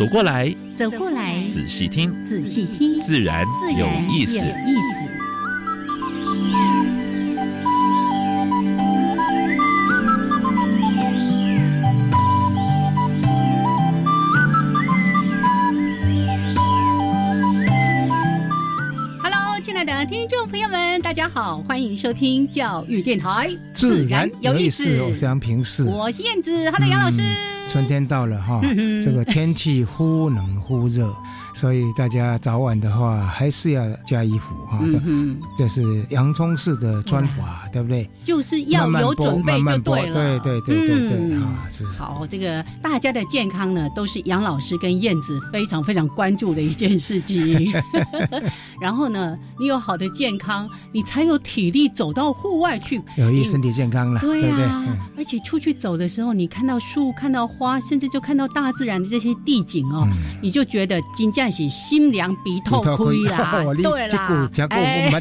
[0.00, 3.44] 走过来，走过来，仔细听，仔细听，自然
[3.76, 4.38] 有意思。
[4.38, 5.10] 有意思。
[20.08, 24.98] 听众朋友们大家好，欢迎收听教育电台，自然有意思。
[25.02, 26.50] 我是杨平视，我是燕子。
[26.70, 27.22] Hello，杨老师。
[27.70, 28.60] 春天到了哈，
[29.00, 31.12] 这个天气忽冷忽热。
[31.52, 34.78] 所以大家早晚的话还是要加衣服哈，
[35.58, 38.08] 这是洋葱式的穿法，对不对？
[38.24, 41.84] 就是要有准备就对了，对对对对对啊，是。
[41.86, 47.72] 好，这个大家的健康呢，都是杨老师跟燕子非常非常关注的一件事情。
[48.80, 54.64] 然后呢，你有好的健康，你才有体力走到户外去，有益身体健康了，对不对？
[55.18, 60.08] 而且出去走的时候，你看到树、看到花，甚至就看到大自然的这些地景哦，
[60.40, 61.40] 你就觉得今天。
[61.50, 65.10] 是心凉鼻痛亏啦， 对啦，哎。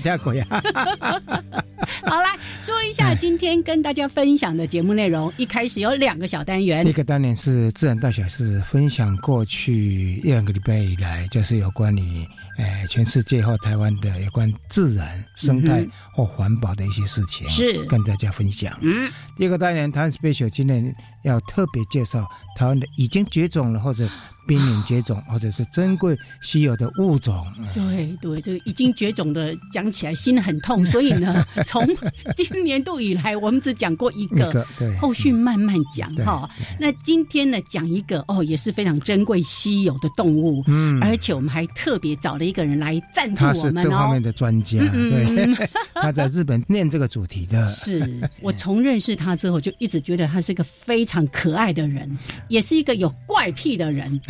[2.03, 5.31] 好来说一下今天跟大家分享的节目内容。
[5.37, 18.77] 一开始有两个小单元，一个单元是自然大小事，分享过去一两个礼拜以来，就是有关你哎全世界或台湾的有关自然生态或环保的一些事情，是跟大家分享。
[18.81, 24.07] 嗯，第二个单元，台湾 special 今天要特别介绍台湾的已经绝种了或者。
[24.47, 31.87] 濒临绝种或者是珍贵稀有的物种，对对，这个已经绝种的讲起来心很痛，所以呢， 从
[32.35, 36.49] 今年度以来，我们只讲过一个，对，后续慢慢讲哈。
[36.79, 52.07] 那今天呢，讲一个哦，也是非常珍贵稀有的动物，嗯，而且我们还特别找了一个人来赞助我们哦，这方面的专家，对， 他在日本念这个主题的，是我 从认识他之后就一直觉得他是个非常可爱的人，
[52.47, 54.21] 也是一个有怪癖的人。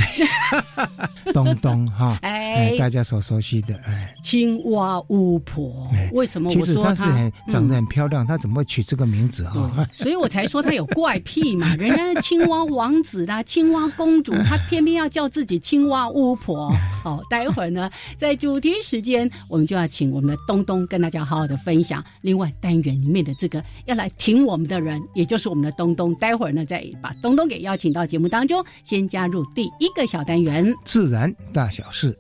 [1.34, 6.50] 东东哈， 哎，大家所熟悉的哎，青蛙巫婆，为什么？
[6.50, 9.86] 我说她是很长得很漂亮，她怎么会取这个名字哈？
[9.94, 11.76] 所以我才说她有怪癖嘛。
[11.76, 16.72] 人家青蛙王子啦，青蛙公主，她偏偏要叫自己青蛙巫婆。
[17.04, 22.04] 好，待会儿呢，在主题时间，我们就要请我们的东东跟大家好好的分享。
[22.22, 26.16] 另外单元里面的这个要来挺我们的人，也就是我们的东东。
[26.16, 30.06] 待会儿呢，再把东东给邀请到节目当中，先加入第一个。
[30.10, 32.18] 小单元，自然大小事，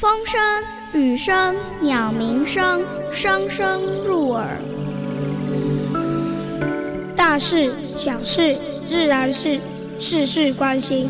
[0.00, 4.58] 风声、雨声、鸟鸣声，声声入耳。
[7.14, 9.60] 大事、小事、自然事，
[10.00, 11.08] 事事关心。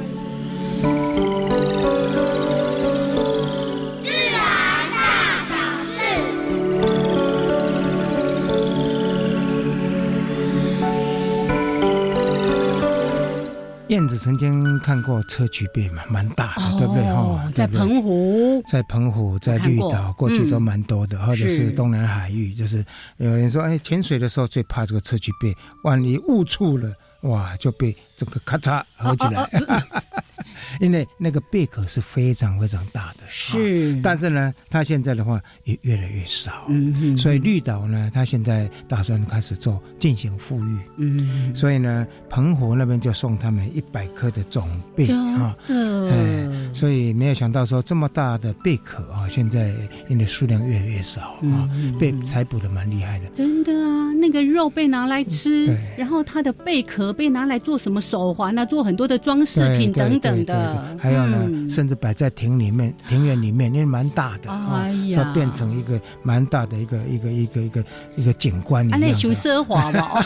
[14.23, 17.03] 曾经看过砗磲贝嘛，蛮大的，对不对？
[17.03, 20.29] 哈，在澎湖，在澎湖，在绿岛，过。
[20.33, 22.83] 去都蛮多的，或者是东南海域，就是
[23.19, 26.91] 有人说，哎，潜水的时候最怕这个砗磲贝，万一误触了，
[27.23, 29.47] 哇，就被这个咔嚓合起来。
[30.81, 49.73] 因为那个贝壳是非常非常大的，是，但是呢，它现在的话也越来越少，嗯，所以绿岛呢，它现在打算开始做进行富裕，嗯，所以呢，澎湖那边就送他们一百颗的种贝啊，哎，所以没有想到说这么大的贝壳啊，现在
[50.09, 60.75] 因为数量越来越少啊，被采捕的蛮厉害的，真的啊，那个肉被拿来吃，然后它的贝壳被拿来做什么手环啊，做很多的装饰品等等的。
[60.75, 67.85] 对，还有呢，甚至摆在庭里面、庭院里面，因为蛮大的啊，要变成一个蛮大的一个一个一个一个
[68.17, 69.07] 一个景观一样的。
[69.07, 70.25] 那属奢华嘛？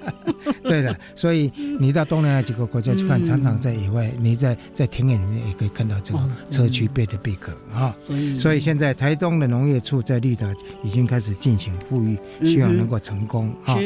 [0.62, 6.20] 对的，所以你到东南亚几个国家去看，常常在野外，你在在庭院里面也可以看到这个
[6.50, 7.94] 砗磲贝的贝壳啊。
[8.38, 10.46] 所以现在台东的农业处在绿岛
[10.82, 13.76] 已经开始进行富裕，希望能够成功啊。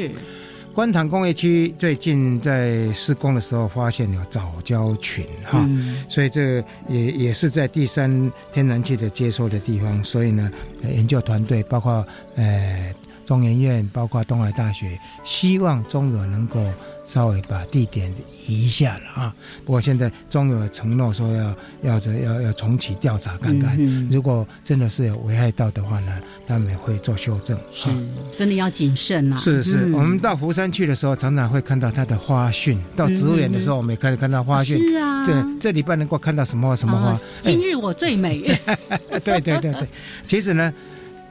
[0.75, 5.65] 观塘工业区最近在施工的时候，发现有藻礁群哈，
[6.09, 10.51] 所以这也也是在第三天然气的接收的地方，所以呢，
[10.83, 12.05] 研究团队包括
[12.35, 12.93] 呃
[13.25, 16.61] 中研院，包括东海大学，希望中友能够。
[17.07, 18.11] 稍微把地点
[18.47, 19.37] 移一下了啊！
[19.63, 23.79] 不过现在中友承诺说要要要要重启调查看看，
[24.11, 27.59] 如果真的是有危害到的话呢，他们会做修正。
[27.71, 27.91] 是，
[28.39, 29.37] 真的要谨慎啊！
[29.37, 34.79] 是是，我们到福山去的时候，常常会看到它的花讯；到植物园的时候，我们也开始看到花讯。
[34.79, 37.15] 是啊，这，这礼拜能够看到什么什么花？
[37.43, 38.41] 今日我最美。
[39.23, 39.87] 对对对对，
[40.27, 40.73] 其实呢，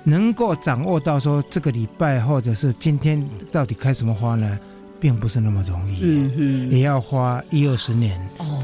[0.04, 4.60] 能够掌握到说这个礼拜或者是今天到底开什么花呢？
[5.00, 8.20] 并不是那么容易，嗯哼，也要花一二十年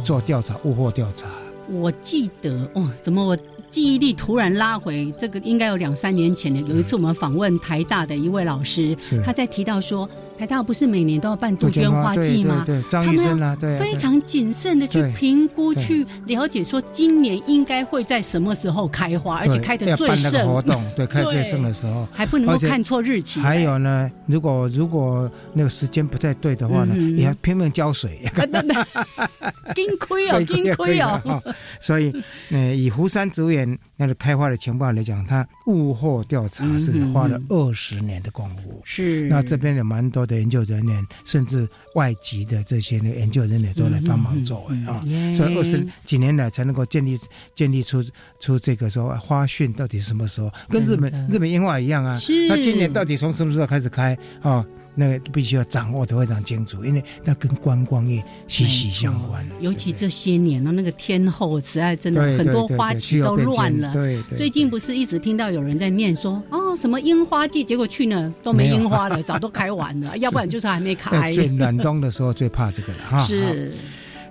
[0.06, 1.28] 做调查，物货调查。
[1.70, 3.38] 我记得哦，怎么我
[3.70, 5.14] 记忆力突然拉回？
[5.20, 10.10] 这个应该有两三年前的，有一次我们访问台大的一位老师，他在提到说。
[10.40, 12.64] 台大不是每年都要办杜鹃花季吗？
[12.66, 20.48] 对张医生啊，对，非常谨慎的去评估、去了解，说今年应该会在什么时候开花，而且开的最盛。
[20.48, 23.42] 活动对 开最盛的时候，还不能够看错日期。
[23.42, 28.22] 还有呢，如果如果那个时间不太对的话呢，也要拼命浇水。
[29.76, 31.44] 金亏哦，金亏哦。
[31.82, 32.14] 所以，
[32.50, 38.82] 呃，以湖山植物园那个开花的情况来讲，它物后调查是花了二十年的功夫。
[38.86, 40.26] 是，那这边有蛮多。
[40.30, 45.02] 的研究人员，甚至外籍的这些呢研究人员都来帮忙做啊，
[45.36, 47.18] 所以二十几年来才能够建立
[47.56, 48.04] 建立出
[48.40, 54.64] 出这个说花讯到底什么时候，跟日本日本樱花一样啊，是那今年到底从什么时候开始开啊？
[55.00, 59.48] 那个必须要掌握的非常清楚，因为那跟观光业息息相关。
[59.62, 63.94] 尤其这些年呢，那个天后实在真的很多花期都乱了。
[63.94, 71.32] 对，最近不是一直听到有人在念说哦，什么樱花季，结果去呢都没樱花了，早都开完了， 要不然就是还没开。
[71.32, 73.26] 最暖冬的时候最怕这个了哈。
[73.26, 73.74] 是，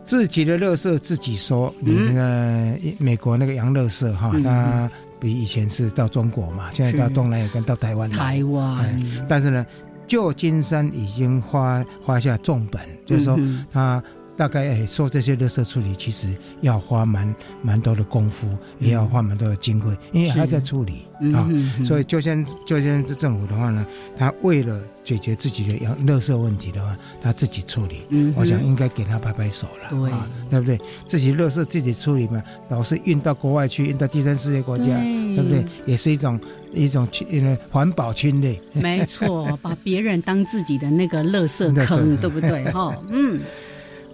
[0.04, 1.74] 自己的乐色自己说。
[1.80, 8.10] 你那个美国那个洋乐色哈，它比以前是到中国嘛，现在到东南亚跟到台湾。
[8.10, 9.64] 台湾，但是呢。
[10.08, 13.38] 旧金山已经花花下重本，就是说，
[13.70, 14.02] 他
[14.38, 16.28] 大概诶做这些垃圾处理，其实
[16.60, 18.46] 要花蛮蛮多的功夫，
[18.78, 21.02] 也要花蛮多的经费，因为还在处理
[21.34, 21.50] 啊。
[21.84, 23.84] 所以，就先就先这政府的话呢，
[24.16, 28.02] 他为了解决自己的要垃圾问题的话，他自己处理。
[28.36, 30.78] 我想应该给他拍拍手了，啊对不对？
[31.06, 32.40] 自己垃圾自己处理嘛，
[32.70, 35.64] 老是运到国外去，运到第三世界国家，对不对？
[35.84, 36.38] 也是一种。
[36.74, 42.70] 一种侵环保侵略，没错，把别人当自己的那个垃圾坑， 对不对？
[42.70, 43.40] 哈，嗯。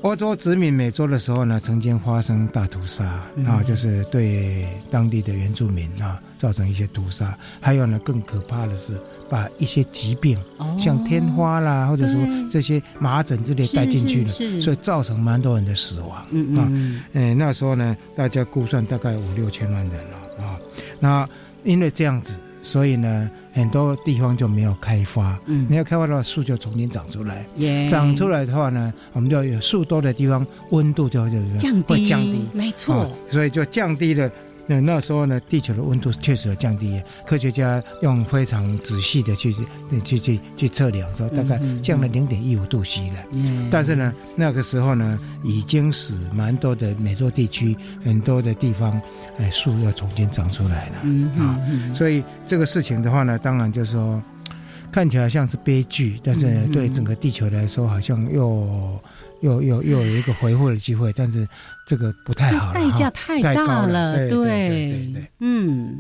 [0.05, 3.05] 欧洲殖民美洲的时候呢，曾经发生大屠杀
[3.47, 7.35] 啊，就是对当地的原住民啊造成一些屠杀。
[7.59, 10.39] 还有呢，更可怕的是把一些疾病，
[10.79, 12.21] 像天花啦，或者说
[12.51, 16.69] 这些麻疹之类带进去了，所以造成蛮多人的死亡嗯啊。
[17.15, 20.61] 嗯，那时候呢，大家估算大概五六千万人了啊。
[21.01, 21.27] 那
[21.65, 22.39] 因为这样子。
[22.65, 27.45] 所以呢，很多地方就没有开发，嗯，没有开发的话，树就重新长出来，
[27.91, 31.37] 长出来的话呢，我们就有树多的地方，温度就就
[31.83, 34.31] 会降低，没错，所以就降低了。
[34.67, 39.55] 那那时候呢，地球的温度确实有降低，科学家用非常仔细的去
[40.05, 43.17] 去去去测量，说大概降了零点一五度 C 了。
[43.33, 49.01] 嗯，但是呢，那个时候呢，已经使蛮多的美洲地区很多的地方，
[49.39, 50.95] 哎，树要重新长出来了。
[51.03, 51.61] 嗯啊，
[51.95, 54.23] 所以这个事情的话呢，当然就是说，
[54.91, 58.99] 看起来像是悲剧，但是对整个地球来说，好像又。
[59.45, 61.47] 又又又有一个回复的机会，但是
[61.87, 64.17] 这个不太好，代价太大了。
[64.17, 64.47] 对对
[65.13, 65.95] 对，嗯，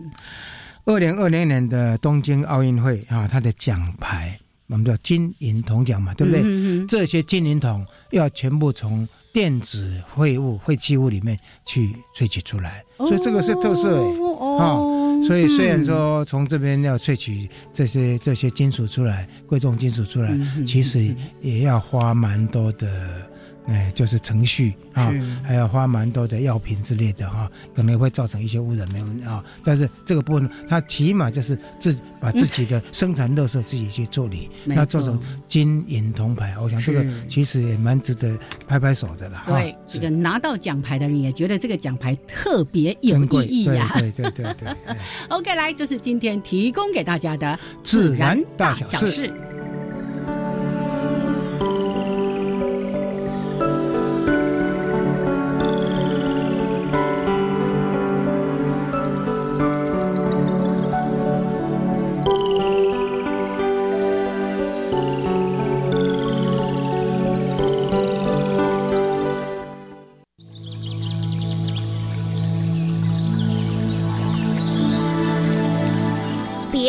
[0.86, 6.86] 二零二零年的东京奥运会啊，它的奖牌我们叫金银铜奖嘛，对不对？
[6.86, 15.20] 这些金银铜要全部从电子废物废弃物里面去萃取出来，所以这个是特色哦。
[15.22, 20.34] 所以虽然说从这边要萃取这些这些金属出来，贵重金属出来，
[20.66, 22.88] 其实也要花蛮多的。
[23.66, 29.42] 哎，就是程序啊，还要花蛮多的药品之类的哈，可能会造成一些污染，没有啊。
[29.64, 35.18] 但是这个部分，它起码就是自把自己的生产乐色自己去处理，那做成
[35.49, 38.37] 金银铜牌，我想这个其实也蛮值得
[38.68, 39.44] 拍拍手的啦。
[39.47, 43.90] 对，这个拿到奖牌的人也觉得这个奖牌特别有意义呀。
[43.99, 44.76] 对对对对。
[45.28, 49.33] OK，来，这是今天提供给大家的自然大小事。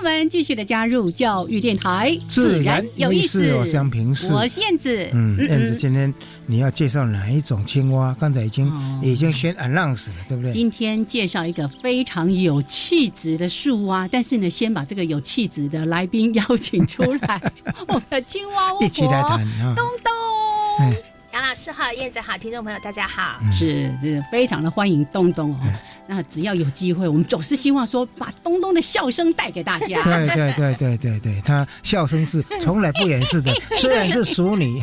[0.00, 3.54] 友们继续的加入教育电台，自然有意思。
[3.54, 5.10] 我香平是，我是燕子。
[5.12, 6.12] 嗯，燕子，今天
[6.46, 8.16] 你要介绍哪一种青蛙？
[8.18, 10.50] 刚才已经已经先 announce 了，对不对？
[10.50, 17.52] 今天介绍一个非常有气质的树蛙，但是呢，先把这个有气质的来宾邀请出来，
[17.86, 20.96] 我们的青蛙巫一起来谈啊，东东。
[21.32, 25.60] 杨老师好，燕子好，听众朋友大家好，是是非常的欢迎东东哦。
[26.08, 30.02] 那只要有机会，我们总是希望说把东东的笑声带给大家。
[30.02, 34.82] 对对对对对对，他笑声是从来不掩饰的， 虽然是淑女。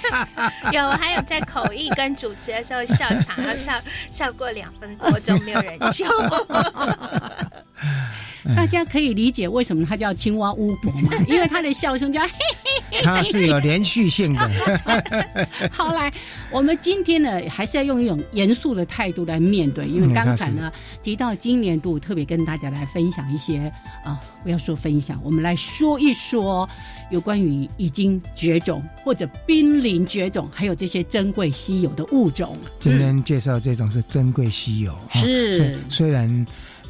[0.72, 3.72] 有还有在口译跟主持的时候笑场，要笑
[4.08, 6.06] 笑过两分多钟，没有人救。
[8.54, 11.10] 大家可以理解为什么他叫青蛙巫婆吗？
[11.26, 12.28] 因为他的笑声叫嘿
[12.62, 14.50] 嘿嘿，他是有连续性的。
[15.76, 16.12] 好来，
[16.52, 23.72] 我们今天呢还是要用一种严肃的态度来面对，因为刚才呢提到今年度特别跟大家来分享一些
[24.04, 26.68] 啊，不要说分享，我们来说一说
[27.10, 32.56] 有关于已经绝种或者濒临绝种，还有这些珍贵稀有的物种。
[32.78, 36.46] 今天介绍这种是珍贵稀有，是虽然。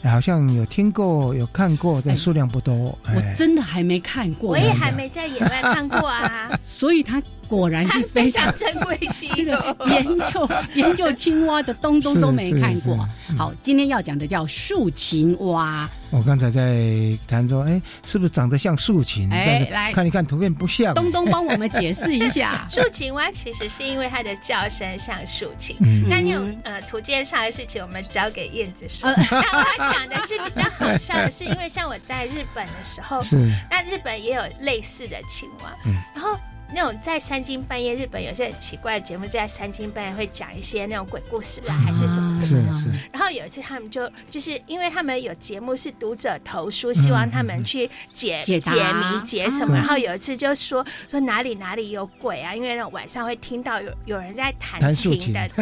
[0.06, 2.76] 好像有听过、有看过，但数量不多。
[3.06, 6.50] 我真的还没看过，我也还没在野外看过啊。
[6.62, 9.34] 所以它果然是非常珍贵稀有。
[9.36, 13.08] 这个研究 研究青蛙的东东都没看过。
[13.38, 15.88] 好，今天要讲的叫竖琴蛙。
[16.10, 19.28] 我刚才在谈说，哎，是不是长得像竖琴？
[19.32, 20.94] 哎，来看一看图片不像。
[20.94, 25.76] 东东帮我们解释一下， 竖琴蛙其实是因为它的叫声像竖琴。
[26.08, 29.12] 那那种呃图鉴上的事情，我们交给燕子说。
[29.14, 33.36] 他讲的是比较好笑的，是因为像我在日本的时候，是
[33.68, 36.38] 那日本也有类似的青蛙，嗯，然后。
[36.74, 42.74] 那种在三更半夜，日本有些很奇怪的节目，在三更半夜会讲一些那种鬼故事啊，还是什么什么。
[42.74, 42.96] 是是。
[43.12, 49.76] 然后有一次他们就就是因为他们有节目是读者投书，希望他们去解解谜解什么。
[49.76, 55.48] 然后有一次就说说哪里哪里有鬼啊，因为那种晚上会听到有有人在弹琴的。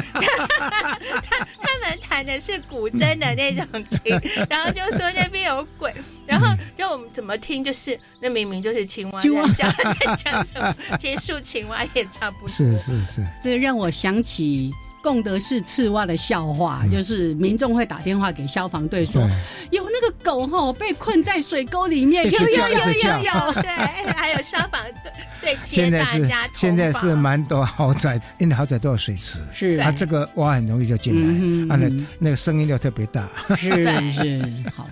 [1.60, 5.92] 他们弹的是古筝的那种琴， 然后就说那边有鬼。
[6.26, 10.74] 然后让我们怎么听，就是那明明就是青蛙在讲 在讲什么。
[10.98, 12.48] 结束青蛙也差不多。
[12.48, 14.70] 是是是，这让我想起
[15.02, 19.28] 贡德式赤蛙的笑话，就是民众会打电话给消防队说，
[19.70, 26.48] 有那个狗哈被困在水沟里面，有有有有，对，还有消防队对接大家。
[26.54, 29.80] 现在是蛮多豪宅，因为豪宅都有水池，是。
[29.80, 34.88] 啊，这个蛙很容易就进来，啊，那那个声音就特别大，是是好。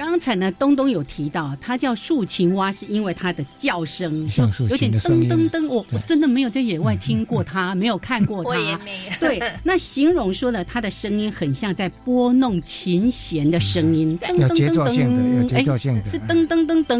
[0.00, 5.68] 刚才呢，东东有提到，它叫树青蛙，是因为它的叫声像有点噔噔噔。
[5.68, 8.48] 我我真的没有在野外听过它，没有看过它。
[8.48, 9.12] 我也没有。
[9.20, 16.98] 对， 那形容说呢，它的声音很像在拨弄琴弦的声音，有节奏性的，有节奏性的，是噔噔噔噔，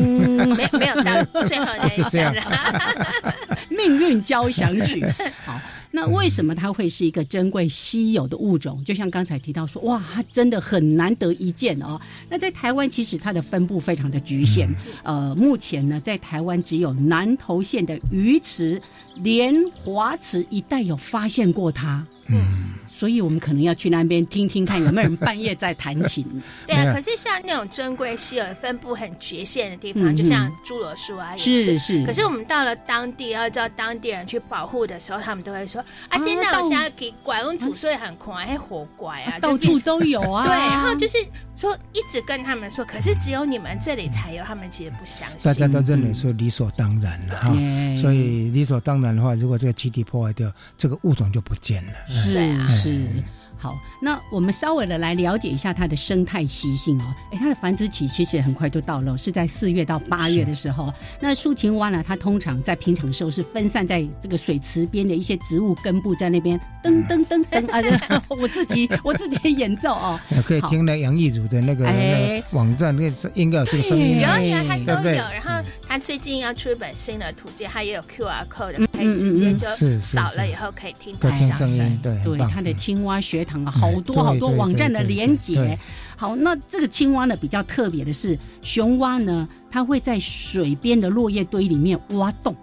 [0.55, 2.31] 没没有到最后那一下。
[3.71, 5.03] 命运交响曲，
[5.47, 5.59] 好。
[5.91, 8.83] 那为什么它会是一个珍贵稀有的物种？
[8.85, 12.01] 就像刚才提到说，哇，它真的很难得一见哦。
[12.29, 14.69] 那在台湾其实它的分布非常的局限，
[15.03, 18.81] 呃，目前呢，在台湾只有南投县的鱼池、
[19.17, 22.07] 莲华池一带有发现过它。
[22.33, 22.75] 嗯。
[22.89, 26.23] 所以我们可能要去那边听听看，有没有人半夜在弹琴。
[26.67, 32.05] 对啊，可是像那种珍贵稀有、分布很局限的地方，就像侏罗树啊，也是是。
[32.05, 41.17] 可是我们到了当地，要叫当地人去保护的时候，他们都会说：“啊，今天我现在给管温主睡很狂，还活拐啊，到处都有啊。”对，然后就是。
[41.61, 45.39] 说一直跟他们说，可是只有你们这里才有，他们其实不相信。
[45.43, 47.51] 大家都认为说理所当然了哈，
[48.01, 51.93] 所以理所当然的话，如果这个基地破坏掉，这个物种就不见了。
[52.09, 53.07] 是啊，是。
[53.61, 57.15] 好，那我们稍微的来了解一下它的生态习性哦。
[57.31, 60.91] 哎，它的繁殖期其实很快就到了，是在四月到八月的时候。
[61.21, 67.71] 那树青蛙呢，它通常在平常时候是分散在这个水池边的一些植物根部，在那边噔噔噔噔
[68.09, 70.19] 啊， 我自己我自己演奏哦。
[70.47, 71.85] 可以听那杨义祖的那个
[72.53, 75.17] 网站，那应该有这个声音，有有他都有。
[75.17, 79.69] 然后他最近要出一本新的图鉴，他也有 Q R code，可以直接就
[80.01, 82.01] 扫了以后可以听到声音。
[82.03, 83.47] 对，对，他的青蛙学。
[83.67, 85.79] 好多好多网站的连接。
[86.17, 92.55] 好，那这个青蛙呢比较特别的是，雄蛙呢它会在水边的落叶堆里面挖洞。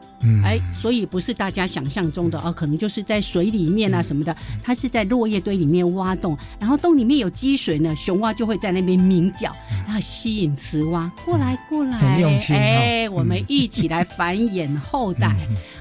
[0.43, 9.55] 哎，所以不是大家想象中的哦，可能就是在水里面啊什么的，它是在落叶堆里面挖洞，然后洞里面有积水呢，雄蛙就会在那边鸣叫，
[9.85, 11.97] 然后吸引雌蛙过来过来，
[12.49, 15.35] 哎，我们一起来繁衍后代。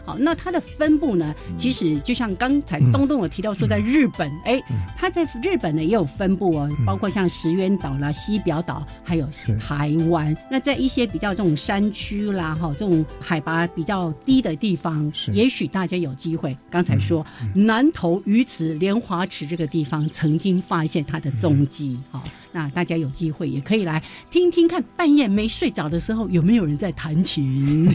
[0.05, 4.63] 好，那它的分布呢，其实就像刚才东东有提到说，在日本，哎，
[4.97, 9.27] 它在日本呢也有分布哦，包括像石垣岛啦、西表岛，还有
[9.59, 10.37] 台湾。
[10.51, 14.13] 那在一些比较这种山区啦，哈，这种海拔比较。
[14.27, 16.55] 低的地方，也许大家有机会。
[16.69, 21.99] 刚才说南投鱼池莲花池这个地方，曾经发现它的踪迹。
[22.11, 27.89] 好，那大家有机会也可以来听听看，半夜没睡着的时候，有没有人在弹琴、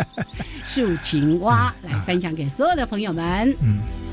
[0.66, 4.05] 竖琴蛙， 来分享给所有的朋友们。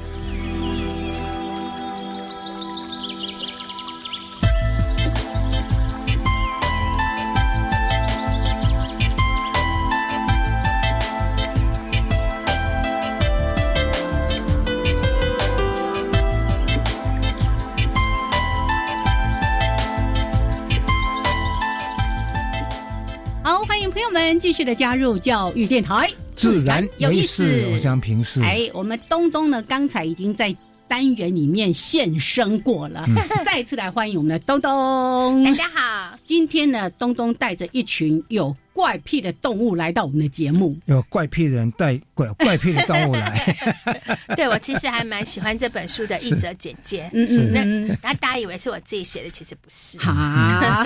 [24.44, 28.44] 继续的加入教育电台，自然有意思，我想平视。
[28.44, 30.54] 哎，我们东东呢，刚才已经在
[30.86, 33.06] 单元里面现身过了，
[33.46, 35.46] 再次来欢迎我们的东东。
[35.46, 38.54] 大家好，今天呢，东东带着一群有。
[38.74, 43.56] 怪癖的动物来到我们的节目，有怪癖的人带怪 怪癖的动物来。
[44.36, 50.00] 对我其实还蛮喜欢这本书的 译者简介，嗯嗯，那大家以为是我自己写的，其实不是。
[50.00, 50.84] 好，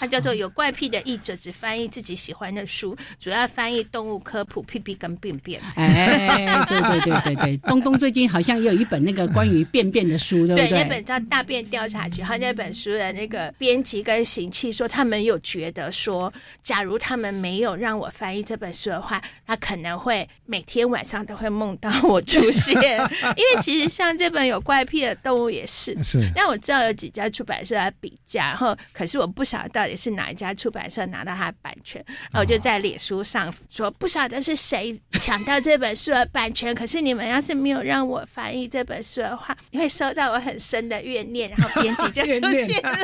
[0.00, 5.60] 它叫做有怪癖的译者只翻译自己喜欢的书，主要翻译动物科普、屁屁跟便便。
[5.74, 10.70] 哎，对对对对对，东东最近好像也有一本那个关于便便的书，对不对？
[10.70, 15.92] 那本叫《大便调查局》，他那本书的那个编辑跟行器说，他们有觉得。
[16.06, 16.32] 说，
[16.62, 22.72] 假如他们没有让我翻译这本书的话，他可能会每天晚上都会梦到我出现。
[23.36, 26.30] 因为其实像这本有怪癖的动物也是，是。
[26.36, 36.74] 那我知道有几家出版社来比价，然后可是我不晓得到底是哪一家出版社拿到它的版权，然后我就在脸书上说，不晓得是谁 抢到这本书的版权。
[36.74, 42.98] 可是你们要是没有让我翻译这本书的话，你会收到我很深的怨念，然后编辑就 出现了，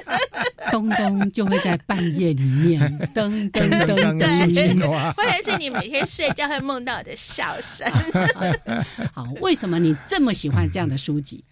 [0.70, 2.81] 东东就会在半夜里面。
[3.14, 7.90] 噔噔噔噔， 或者是你每天睡觉会梦到我的笑声。
[9.12, 11.44] 好，为什么你这么喜欢这样的书籍？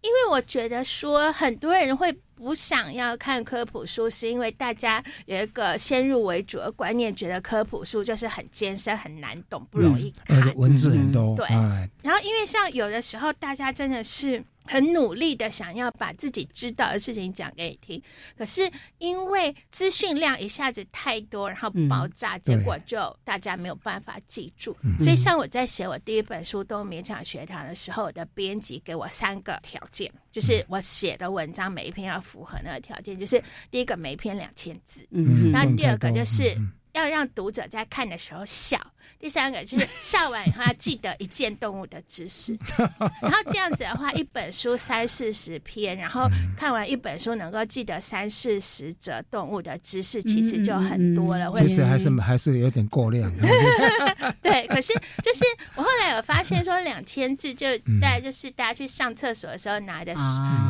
[0.00, 11.34] 因为我觉得说很多人会不想要看科普书，是因为大家有一个先入为主的观念，觉得科普书就是很艰深、很难懂、不容易看，文字很多。
[11.34, 14.42] 对，然后因为像有的时候大家真的是。
[14.68, 18.02] 很努力的想要把自己知道的事情讲给你听，
[18.36, 24.76] 可是因为资讯量一下子太多，然后爆炸，结果就大家没有办法记住。
[24.98, 36.54] 所以像我在写我第一本书《都勉强学堂》的时候，我的编辑给我三个条件，就是我写的文章每一篇要符合那个条件，就是第一个每一篇两千字，嗯，然后第二个就是
[36.92, 38.78] 要让读者在看的时候笑。
[39.18, 42.56] 第三个就是笑完以后要记得一件动物的知识，
[43.20, 51.52] 然后这样子的话，一本书三四十篇，然后看完一本书能够记得三四十则动物的知识，其实就很多了。
[51.58, 53.32] 其实还是还是有点过量。
[54.42, 54.92] 对，可是
[55.22, 55.44] 就是
[55.74, 57.66] 我后来有发现说，两千字就
[58.00, 60.14] 大概就是大家去上厕所的时候拿的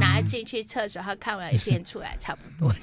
[0.01, 2.75] 拿进去厕所，然后看完一遍出来差不多。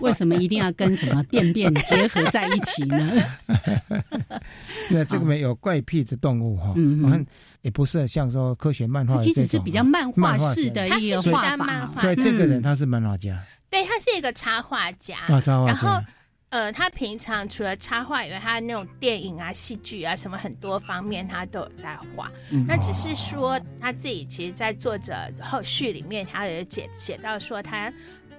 [0.00, 3.22] 为什么一定要跟什么便便结合在一起呢？
[4.90, 7.26] 那这个没有怪癖的动物哈，我看
[7.60, 11.90] 也不是像说科学漫画，其实是比较漫画式的一个画法。
[12.00, 15.16] 所以这个人他是漫画家，对他是一个插画家。
[15.66, 16.00] 然后
[16.50, 22.30] 呃，他平常除了插画以外，他那种电影啊、戏剧啊什么很多方面他都有在画。
[22.66, 27.92] 那只是说他自己其实，在作者后续里面，他有写写到说他。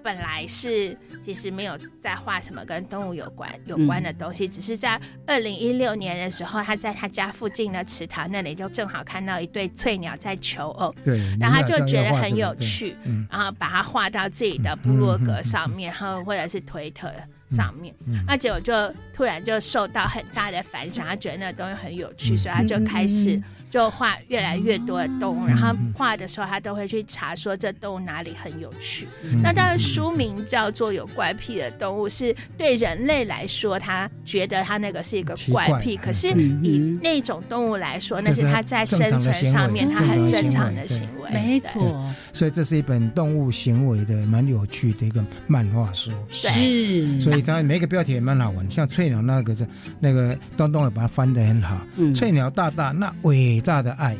[0.03, 12.53] 本来是其实没有在画什么跟动物有关有关的东西，只是在二零一六年的时候，他在他家附近的池塘那里就正好看到一对翠鸟在求偶，对，然后他就觉得很有？
[12.59, 12.95] 趣，
[13.29, 17.11] 然后把它画到自己的部落格上面，然后或者是推特
[17.51, 17.93] 上面，
[18.27, 18.73] 那结果就
[19.13, 23.41] 突然就受到很大的反响，他觉得那个东西很有趣，所以他就开始。
[23.73, 29.07] 就画越来越多的动物，然后画的时候他都会去查说这动物哪里很有趣。
[29.41, 36.27] 那当然书名叫做有怪癖的动物，是对人类来说他觉得他那个是一个怪癖，可是
[36.61, 41.31] 以那种动物来说，那是他在生存上面他很正常的行为。
[41.31, 42.13] 没错。
[42.31, 46.11] 所以这是一本动物行为的蛮有趣的一个漫画书。
[46.29, 49.67] 是，所以它每个标题也蛮好玩，像翠鸟那个是
[49.99, 51.75] 那个东东也把它翻得很好。
[51.95, 54.15] 嗯，翠鸟大大那伟大的爱，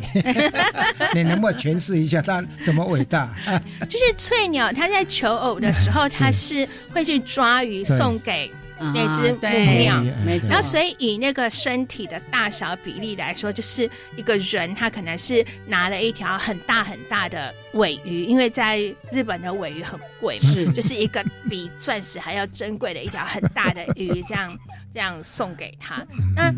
[1.14, 3.32] 你能不能诠释一下它怎么伟大？
[3.88, 8.50] 就是翠鸟，它在求偶的时候，它是会去抓鱼送给。
[8.94, 9.48] 那只母
[9.80, 10.04] 鸟，
[10.50, 18.80] 然后所以以那个身体的大小比例来说，就是一个人他可能是拿了一条很大很大的尾鱼，因为在
[19.10, 24.58] 日本的尾鱼很贵嘛，就是一个比钻石还要珍贵的一条很大的鱼，这样
[24.94, 26.06] 这样送给他。
[26.36, 26.54] 那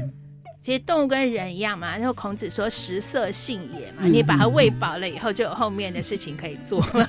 [0.66, 7.08] 其实动物跟人一样嘛，然后孔子说食色性也嘛，你把它喂饱了以后，就有后面的事情可以做了。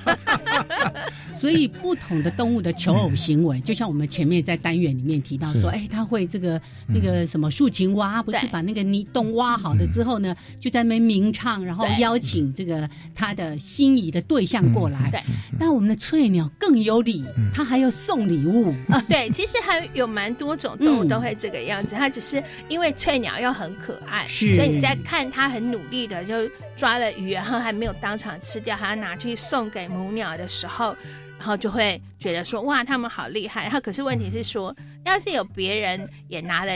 [1.34, 15.08] 所以不同的动物的求偶行为，就像我们前面在单元里面提到说，哎，他会这个那个什么竖琴蛙，不是把那个泥洞挖好了之后呢，就在那边鸣唱，然后邀请这个他的心仪的对象过来。
[15.10, 15.22] 对，
[15.58, 18.74] 但我们的翠鸟更有礼，它还要送礼物。
[18.90, 19.00] 啊。
[19.08, 30.94] 对，其实还有蛮多种动物都会这个样子，它只是因为翠鸟又很可爱，所以你在看它很努力的就抓了鱼，然后还没有当场吃掉，还要拿去送给母鸟的时候。
[31.38, 33.64] 然后就会觉得说哇，他们好厉害。
[33.64, 36.72] 然后可是问题是说，要是有别人也拿了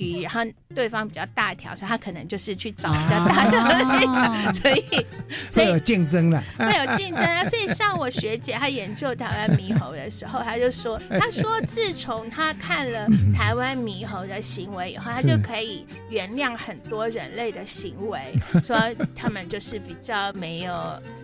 [0.00, 0.40] 鱼，然后。
[0.72, 3.98] 对方比较大条，所以他可能就是去找比较大的那
[4.46, 5.06] 个，所以
[5.50, 7.42] 所以有竞争了，会有竞争啊。
[7.42, 13.04] 所以像我学姐，她研究台湾猕猴的时候，她就说， 她说自从她看了
[13.36, 18.20] 台湾猕猴的行为以后，她就可以原谅很多人类的行为，
[18.64, 18.78] 说
[19.16, 20.72] 他们就是比较没有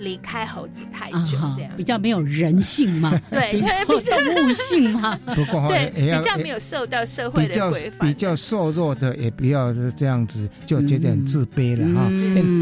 [0.01, 1.71] 离开猴子太久，这样。
[1.77, 5.17] 比较没有人性嘛，对，比较动物性嘛，
[5.69, 8.35] 对，比较没有受到社会的规范，比较
[8.67, 9.31] 瘦弱的也。
[9.37, 12.09] 不要是这样子，就觉得很自卑了哈。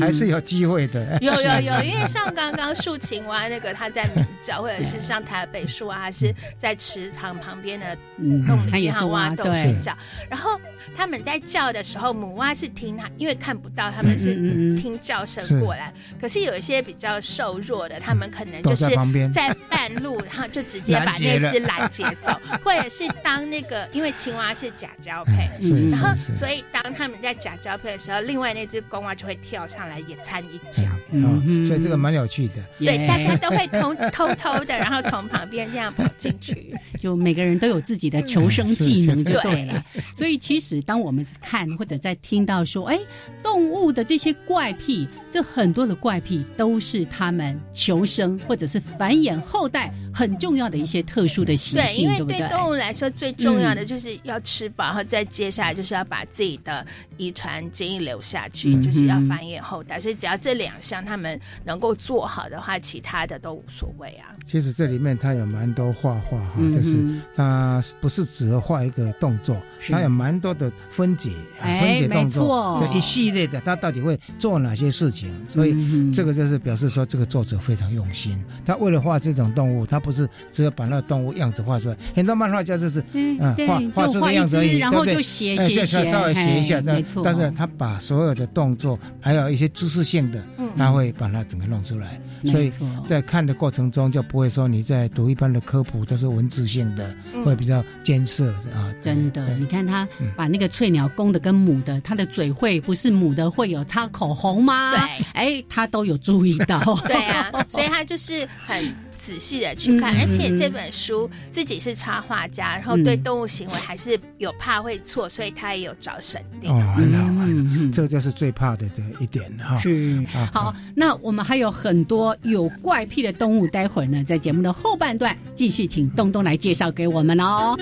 [0.05, 1.17] 还是有机会的。
[1.21, 7.97] 有有有， 因为像刚刚竖琴蛙那个，他在鸣叫，或者是像台北树啊，是在池塘旁边的
[8.45, 9.97] 洞里面挖洞睡觉。
[10.29, 10.61] 然后
[10.97, 14.35] 他们在叫的时候，母蛙是听它，因为看不到，他们是
[14.75, 15.93] 听叫声过来。
[16.21, 18.87] 可是有一些比较瘦弱的，他们可能就是
[19.33, 22.33] 在半路，然后就直接把那只拦截走，
[22.65, 25.49] 或者是当那个，因为青蛙是假交配，
[25.95, 26.65] 然后所以。
[26.73, 32.55] 当他们在假交配的时候，另外那只公蛙就会跳上来也掺一脚，嗯，所以这个蛮有趣的。
[32.79, 39.83] 对，大家都会偷偷偷的，然后从旁边这样跑进去， 就每个人都有自己的求生技能就对了。
[40.17, 42.99] 所以其实当我们看或者在听到说，哎，
[43.43, 49.93] 动物的这些怪癖，这很多的怪癖都是他们求生或者是繁衍后代。
[50.17, 52.39] 很重要的一些特殊的习性，对不对？
[52.39, 59.99] 对动物来说，最重要的就是要吃饱，然后再接下来就是要把自己的遗传基因留下去，就是要繁衍后代。
[60.01, 64.31] 所以只要这两项他们能够做好的话，其他的都无所谓啊。
[64.47, 66.97] 其实这里面它有蛮多画画哈，就是
[67.35, 75.31] 它不是只画一个动作，它有蛮多的分解，分解动作，就一系列的，它到底会做哪些事情？
[75.47, 78.43] 所以这个就是表示说，这个作者非常用心。
[78.67, 87.23] 他为了画这种动物，他不是只有把那个动物样子画出来，很多漫画家就是嗯画画出个样子而已，然后就写写写，稍微写一下，没错。
[87.25, 90.43] 但是他把所有的动作，还有一些知识性的，
[90.77, 92.21] 他会把它整个弄出来。
[92.45, 92.71] 所以
[93.07, 97.11] 在看的过程中，就不会说你在读一般的科普都是文字性的，
[97.43, 98.93] 会比较艰涩啊。
[99.01, 100.07] 真的，你看他
[100.37, 104.91] 把那个翠鸟公的跟母的，它的嘴会不是母的会有擦口红吗？
[104.91, 105.01] 对，
[105.33, 106.79] 哎，他都有注意到。
[107.09, 108.95] 对啊，所以他就是很。
[109.17, 116.69] 仔细的去看，而且这本书自己是插画家，然后对动物行为还是有怕会错，所以他也有找神定。
[116.69, 119.79] 哦，很好，很好，这就是最怕的这一点哈。
[119.79, 127.77] 是，好，那我们还有很多有怪癖的动物，待会儿呢，在节目的后半段继续请东东来介绍给我们哦。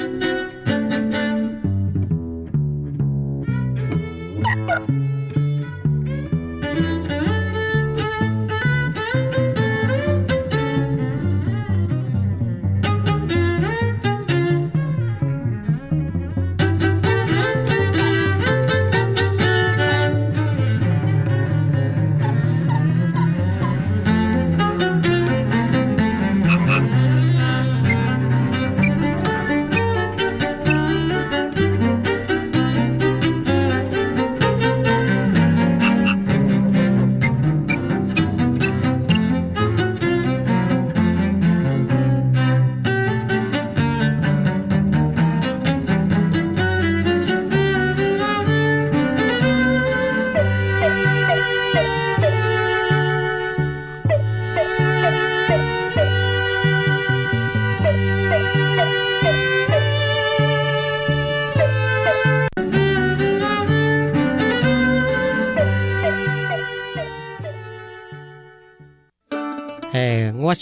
[4.72, 5.11] thank you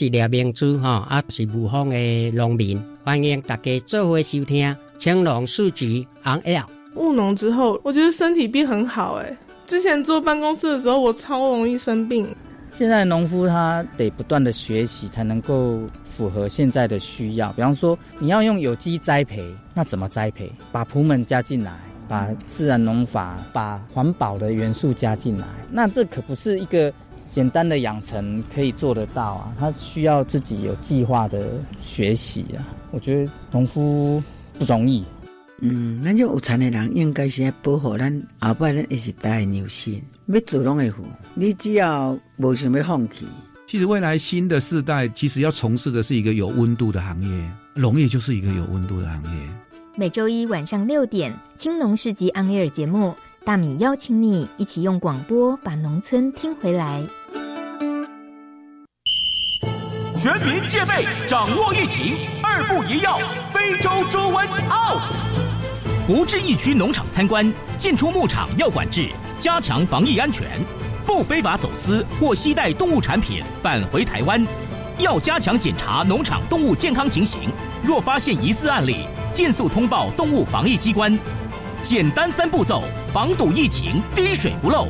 [0.01, 6.65] 是廖明珠哈，啊是武峰的农民，欢迎大家做回收听青龙数据 on L。
[6.95, 9.37] 务农之后，我觉得身体变很好哎。
[9.67, 12.27] 之前坐办公室的时候，我超容易生病。
[12.73, 17.53] 现在农夫他得不断的学习，才能够符合现在的需要。
[17.53, 20.51] 比方说，你要用有机栽培，那怎么栽培？
[20.73, 26.91] 把蒲门加进来，把自然农法、把环保的元素加进来，那这可不是一个。
[27.31, 32.67] 简单的养成可以做得到啊，他需要自己有计划的学习啊。
[32.91, 34.21] 我觉得农夫
[34.59, 35.05] 不容易。
[35.61, 41.05] 嗯，咱这有田的人应该是保护咱后辈咱一直代的牛心，要做拢会付。
[41.35, 43.27] 你只要无想要放弃。
[43.67, 49.49] 其实未来新的世代其实要从事的是一个有温度的行业，农业就是一个有温度的行业。
[49.95, 53.15] 每周一晚上六点，青农市集 On Air 节目，
[53.45, 57.03] 大米邀请你一起用广播把农村听回来。
[60.23, 63.19] 全民戒备，掌握疫情，二不一要，
[63.55, 65.01] 非洲猪瘟 out。
[66.07, 70.47] 不至疫区农场参观，进出牧场要管制，加强防疫安全。
[71.07, 74.47] 不非法走私或携带动物产品返回台湾，
[74.99, 77.49] 要加强检查农场动物健康情形。
[77.83, 81.19] 若发现疑似案例，尽速通报动物防疫机关。
[81.83, 84.87] 简单三步骤，防堵疫情，滴水不漏。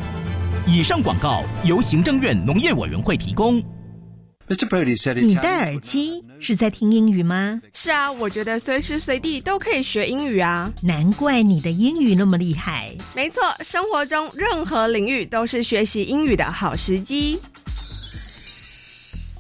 [0.67, 3.63] 以上广告由行政院农业委员会提供。
[5.23, 7.63] 你戴耳机是在听英语吗？
[7.73, 10.69] 是啊，我觉得随时随地都可以学英语啊。
[10.83, 12.93] 难怪你的英语那么厉害。
[13.15, 17.39] 没错，生活中任何领域都是学习英语的好时机。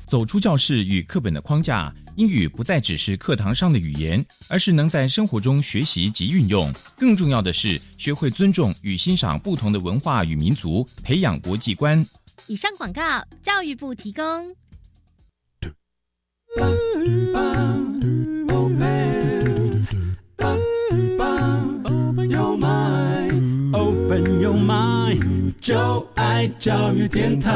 [0.06, 6.72] 走出教室与课本的框架，英语不再只是课堂上的语言，而是能在生活中学习及运用。
[6.96, 12.06] 更重要的是，学会尊重与欣赏不同的文化与民族，培养国际观。
[12.46, 14.48] 以上广告，教育部提供。
[25.60, 27.50] 就爱教育电台。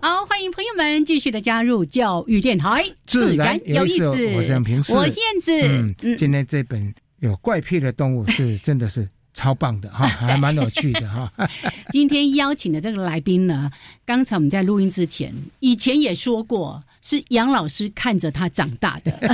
[0.00, 4.06] 好，欢迎朋友们继续的加入教育电台，自然有意思。
[4.34, 5.52] 我是平我燕子。
[5.52, 9.06] 嗯，今天这本有怪癖的动物是 真的是。
[9.34, 11.32] 超棒的哈， 还蛮有趣的哈。
[11.90, 13.70] 今天邀请的这个来宾呢，
[14.04, 19.12] 刚才我们在录音之前，以前也说过，是杨老师看着他长大的。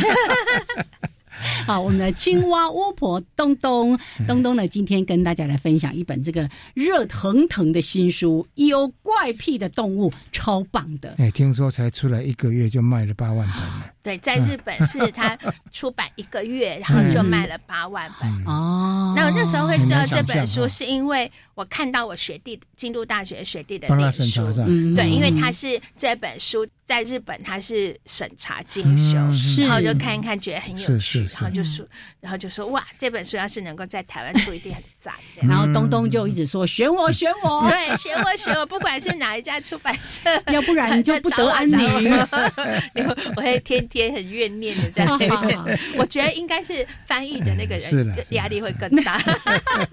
[1.69, 11.15] 好，我们的青蛙巫婆东东东东呢，今天跟大家来分享一本这个热腾腾的新书，有怪癖的动物，超棒的。
[11.19, 13.93] 哎，听说才出来一个月就卖了八万本了。
[14.09, 15.37] 对，在日本是他
[15.71, 18.27] 出版一个月，然后就卖了八万本。
[18.47, 24.51] 哦，那我那时候会知道这本书，是因为我看到我学弟京都大学学弟的那书。
[24.97, 29.19] 对，因为他是这本书在日本他是审查进修，
[29.63, 31.87] 然后就看一看，觉得很有趣，然后就说，
[32.21, 35.13] 然后就说哇，这本书要是能够在台湾出，一定很赞。
[35.43, 41.79] 然后东东就一直说选我，选我，对，选我，选我，不管是哪一家出版社， 要不然你就不得安宁。
[43.37, 43.98] 我会天天。
[43.99, 49.21] 也很怨念的在那边，我觉得应该是翻译的那个人压力会更大。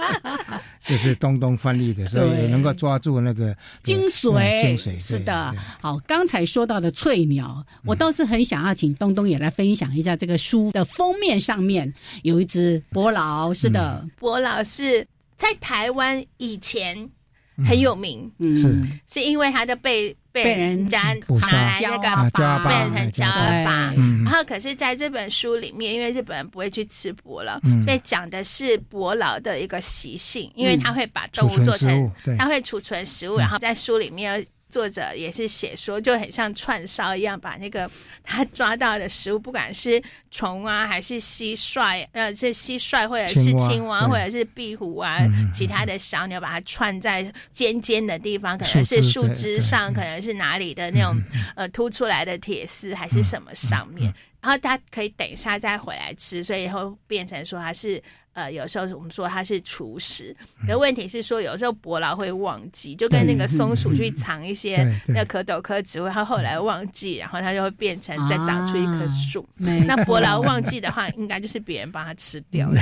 [0.86, 4.62] 就是东东翻译的时候，也能够抓住那个精髓。
[4.62, 5.54] 精髓是的。
[5.82, 11.91] 好，刚才说到的翠鸟，我倒是很想要请东东也来分享一下这个书的封面上面
[12.22, 13.52] 有一只伯劳。
[13.54, 17.10] 是的，伯劳是在台湾以前
[17.65, 20.15] 很有名，嗯，是因为他的被。
[20.43, 23.93] 被人家拿来那个疤，变成胶疤。
[24.24, 34.45] 然后，可是在这本书里面，因为日本人不会去吃伯劳，所以讲的是伯劳的一个习性，因为他会把动物做成，他会储存食物，然后在书里面。
[34.69, 37.89] 作者也是写说，就很像串烧一样，把那个
[38.23, 40.01] 他抓到的食物，不管是
[40.32, 45.19] 虫啊，还是蟋蟀，呃，是蟋蟀或者是青蛙，或者是壁虎啊，
[45.54, 51.15] 其他的小鸟，把它串在尖尖的地方，可能是树枝上，可能是哪里的那种
[51.56, 58.01] 呃凸出来的铁丝，还是什么上面，然后它可以等一下再回来吃，所以会变成说它是。
[58.36, 60.36] 呃，有时候我们说它是厨师，
[60.67, 69.48] 可问题是说有时候伯劳会忘记，就跟那个松鼠去藏一些那蝌蚪科植物，它后来忘记，然后它就会变成再长出一棵树。
[69.56, 72.82] 那伯劳忘记的话，应该就是别人帮它吃掉了。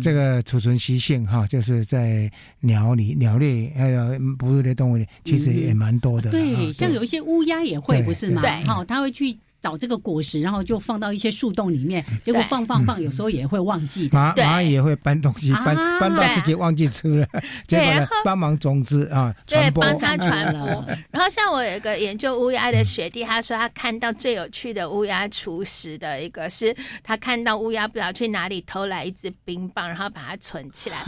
[0.00, 6.30] 这个储存习性哈，就是在鸟里、鸟类还有哺乳类动物里，其实也蛮多的。
[6.30, 8.40] 对，像有一些乌鸦也会，不是吗？
[8.40, 9.36] 对，哈，它会去。
[9.66, 14.08] 找这个果实，然后就放到一些树洞里面，结果放放放，有时候也会忘记。
[14.10, 17.26] 蚂蚂蚁也会搬东西，搬搬到自己忘记吃了，
[17.66, 20.68] 结果呢帮忙种子啊，对，帮他传播。
[21.10, 31.02] 然后像我有一个研究乌鸦的学弟，他说他看到最有趣的乌鸦厨食的一个是，他看到乌鸦不知道去哪里偷来一只冰棒，然后把它存起来，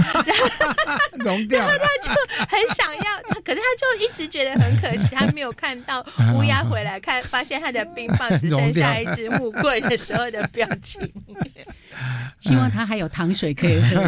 [1.20, 2.10] 融掉，然后他就
[2.48, 11.00] 很想要，可是他就一直觉得很可惜，他没有看到 乌鸦回来看，发现他的冰棒只剩下一只木棍的时候的表情。
[12.40, 14.04] 希望他还有糖水可以喝。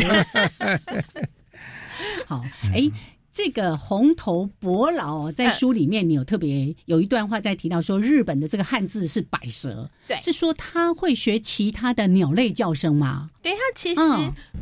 [2.26, 2.90] 好，哎。
[3.32, 13.30] 这个红头伯劳在书里面，你有特别有一段话在提到说，日本的这个汉字是百舌，对，是说他会学其他的鸟类叫声吗？
[13.40, 14.00] 对他其实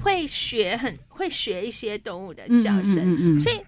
[0.02, 3.58] 会学很会学一些动物的叫声，所以。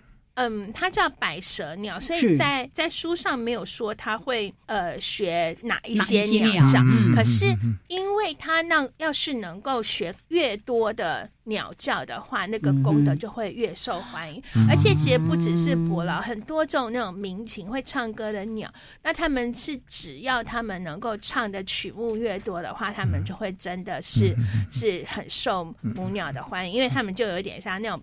[0.41, 6.81] 嗯，它叫百舌鸟，所以在在书上没有说它会呃学哪一些鸟叫，
[7.15, 7.45] 可是
[7.89, 14.43] 因为它那要是能够学越多的鸟叫的话，那个功德就会越受欢迎。
[14.67, 18.73] 而且其实不只是伯劳，很多种那种民情会唱歌的鸟，
[19.03, 24.35] 那他们是只要他们能够唱的曲目越多的话，他们就会真的是
[24.71, 28.01] 是很受母鸟的欢迎，因为他们就有点像那种。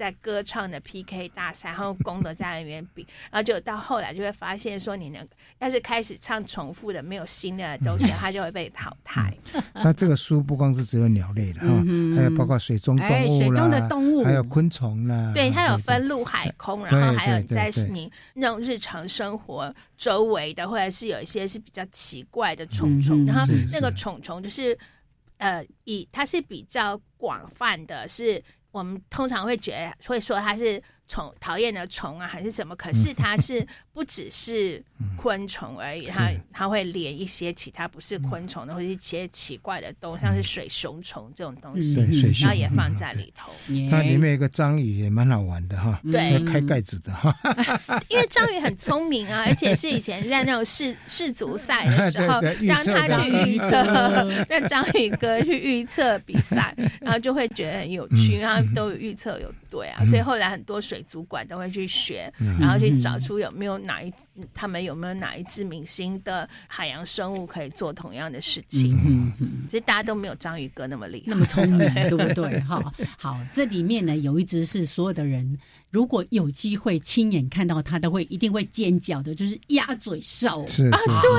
[0.00, 9.30] 在歌唱的 PK 大赛，然后功德在那边比，然后就到后来就会发现说，你能要是开始唱重复的、没有新的东西，它就会被淘汰。
[9.74, 11.66] 那这个书不光是只有鸟类的哈，
[12.16, 15.32] 还有包括水中动物水中的动物，还有昆虫啦。
[15.34, 23.22] 对，它有分陆海空，然后还有在你那种日常生活周围的，或者是有一些是比较奇怪的虫虫。
[23.26, 24.78] 然后那个虫虫就是
[25.36, 28.42] 呃，以它是比较广泛的，是。
[28.72, 32.76] 我们通常会觉得会说它是虫讨厌的虫啊，还是什么？
[32.76, 34.80] 可是它是不只是
[35.16, 42.00] 昆虫而已，它它会连一些其他不是昆虫的，或者一些奇怪的东西，像是水熊虫这种东西，
[42.40, 43.50] 然后也放在里头。
[43.90, 47.34] 它里面有一个章鱼也蛮好玩的哈，对，开盖子的哈。
[48.08, 60.99] 因为章鱼很聪明啊， 而且是以前在那种世世足赛的时候， 让他去预测，让章鱼哥去预测比赛，然后就会觉得很有趣，然后都有预测有对啊，所以后来很多水。
[61.02, 64.12] 主管都会去学，然后去找出有没有哪一
[64.54, 68.96] 他们有没有哪一只明星的海洋生物可以做同样的事情。
[69.04, 72.60] 嗯嗯，其实大家都没有章鱼哥那么厉害，那么聪明， 对不对？
[72.60, 75.58] 哈，好，这里面呢有一只是所有的人
[75.90, 80.64] 如果有机会亲眼看到它，都会一定会尖叫的，就是鸭嘴兽。
[80.68, 81.30] 是啊，对。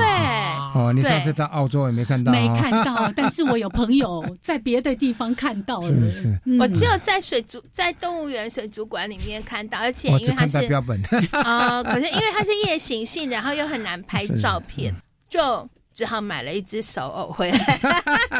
[0.74, 2.32] 哦，你上次到澳洲也没看到？
[2.32, 5.88] 没看到，但是我有朋友在别的地方看到了。
[5.88, 10.98] 是是，我只有在水族在动物园水族馆里面看到，而且因为它是标本
[11.32, 14.94] 啊， 可是因为它是夜行性的，然后又很难拍照片，
[15.28, 17.80] 就只好买了一只手偶回来，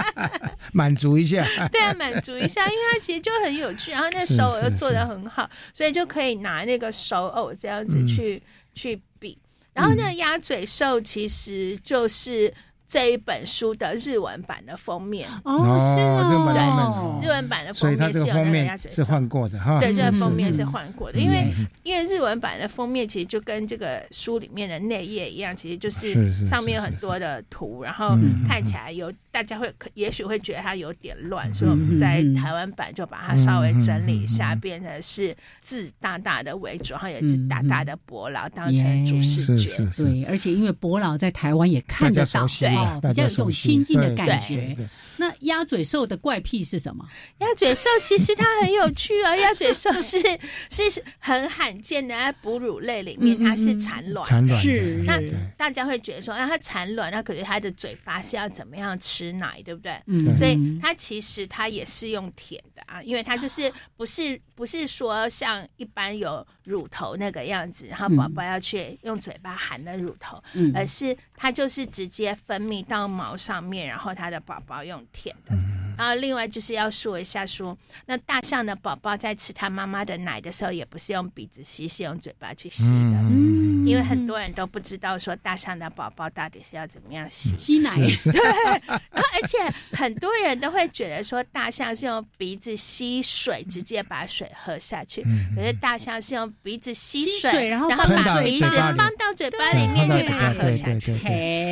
[0.73, 1.45] 满足一下。
[1.71, 8.43] 对啊，满足一下，因为它其实就很有趣，然后那手偶又做的很好，所以就可以拿那个手偶这样子去
[8.75, 9.37] 去比。
[9.75, 12.53] 然后那个鸭嘴兽其实就是。
[12.93, 15.27] 这一本书的日文版的封面。
[15.45, 21.51] 哦，是哦，日文版的封面是有那个鸭嘴是换过的哈，对，这个封面是换过的，因为
[21.85, 28.15] 因为日文版的封面其实就跟这个书里面的内页一样，其实就是上面有很多的图，然后
[28.47, 42.82] 看起来有大家会也许会觉得它有点乱，所以我们在台湾版就把它稍微整理一下，变成是字大大的为主，然后也是大大的伯劳当成主视觉，对，而且因为伯劳在台湾也看得到，对。
[42.85, 44.77] 哦，比较有种亲近的感觉。
[45.19, 47.07] 那鸭嘴兽的怪癖是什么？
[47.39, 50.19] 鸭嘴兽其实它很有趣啊，鸭嘴兽是
[50.71, 55.03] 是很罕见的，在哺乳类里面它是产卵，产卵是。
[55.07, 55.21] 那
[55.57, 59.93] 大家会觉得说，那它产卵，那可是它的嘴巴是要怎么样吃奶，对不对？
[60.07, 70.43] 嗯，所以它其实它也是用舔的啊，因为它就是不是不是说像一般有乳头那个样子，然后宝宝要去用嘴巴含的乳头，
[70.75, 75.03] 而是它就是直接分泌到毛上面，然后它的宝宝用。
[75.13, 75.55] 舔的，
[75.99, 77.77] 然后另外就是要说一下，说
[78.07, 88.43] 那大象的宝宝在吃它妈妈的奶的时候，也不是用鼻子吸，是用嘴巴去吸的，嗯，因为很多人都不知道说大象的宝宝到底是要怎么样吸吸奶，对，
[88.87, 89.59] 然后而且
[89.93, 95.25] 很多人都会觉得说大象是用鼻子吸水，直接把水喝下去，
[95.55, 98.67] 可是大象是用鼻子吸水，然后把鼻子
[98.97, 101.13] 放到嘴巴里面去把它喝下去，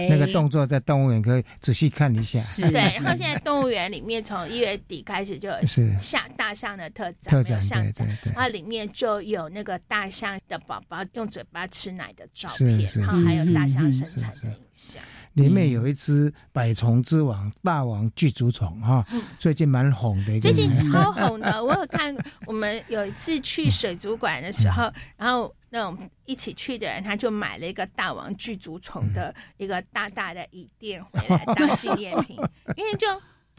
[0.08, 3.40] 那个动作在动物园可以仔细看一下，对，然后现在。
[3.42, 5.54] 动物园里面，从一月底开始就有
[6.02, 15.02] 象大象的特展，特展象展，然后里面就有那个大象的宝宝用嘴巴吃奶的照片，然后还有大象生产的影像。
[15.34, 19.06] 里面有一只百虫之王大王巨足虫哈，
[19.38, 20.40] 最近蛮红的。
[20.40, 22.16] 最近超红的，我有看。
[22.46, 32.36] 我们有一次去水族馆的时候，然后那种一起去的人，他就买了一个大王巨足虫的一个大大的椅垫回来当纪念品，
[32.76, 33.06] 因为就。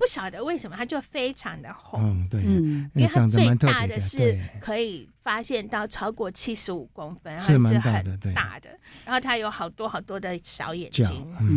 [0.01, 8.69] 不晓得为什么它就非常的红，嗯，对，嗯，因为它最大的是可以发现到超过七十五公分，是蛮大的，对，大的。
[9.05, 11.05] 然后它有好多好多的小眼睛，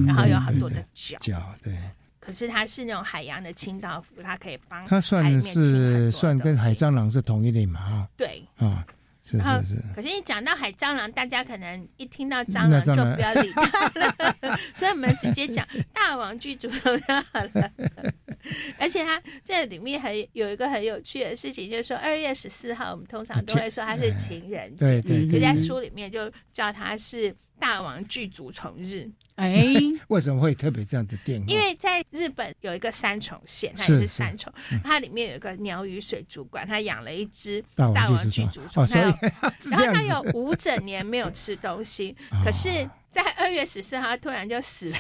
[0.07, 1.75] 然后有好多的脚，脚，对。
[2.21, 8.07] 可是它是那种海洋的清道夫，它可以帮它算是算跟海蟑螂是同一类嘛？
[8.15, 8.85] 对，啊。
[9.25, 14.15] 是是是，可是你讲到海蟑螂，大家可能一听到蟑螂就不要理它了，
[14.77, 17.73] 所以我们直接讲大王巨足龙就好了。
[18.79, 25.01] 而且它这里面还有一个很有趣的事情，就是说二月十四号，我们通常都会说它是情人节，
[25.31, 27.35] 可在书里面就叫它是。
[27.59, 29.65] 大王剧组重日，哎，
[30.09, 31.45] 为什么会特别这样子定？
[31.47, 34.53] 因为在日本有一个三重县，它也是三重，
[34.83, 38.61] 它里面有一个鸟语水族馆，它养了一只大王剧组。
[38.71, 39.05] 虫，所以
[39.71, 42.69] 然后它有五整年没有吃东西， 可是，
[43.11, 44.99] 在二月十四号突然就死了，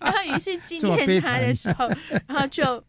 [0.00, 1.88] 然后于是纪念他的时候，
[2.26, 2.82] 然后就。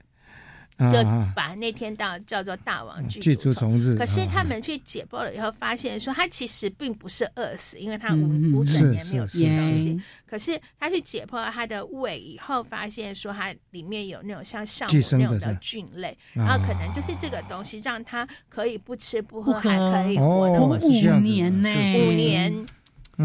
[0.92, 1.04] 就
[1.36, 10.00] 把那天到叫做大王剧组虫日，可是他们去解剖了以后，发现说他其实并不是饿死，因为他五五整年没有吃东西。
[10.30, 22.66] 可是他去解剖了他的胃以后，发现说它里面有那种像酵母那种的菌类，然后可能就是这个东西让他可以不吃不喝还可以活的五年呢，五年。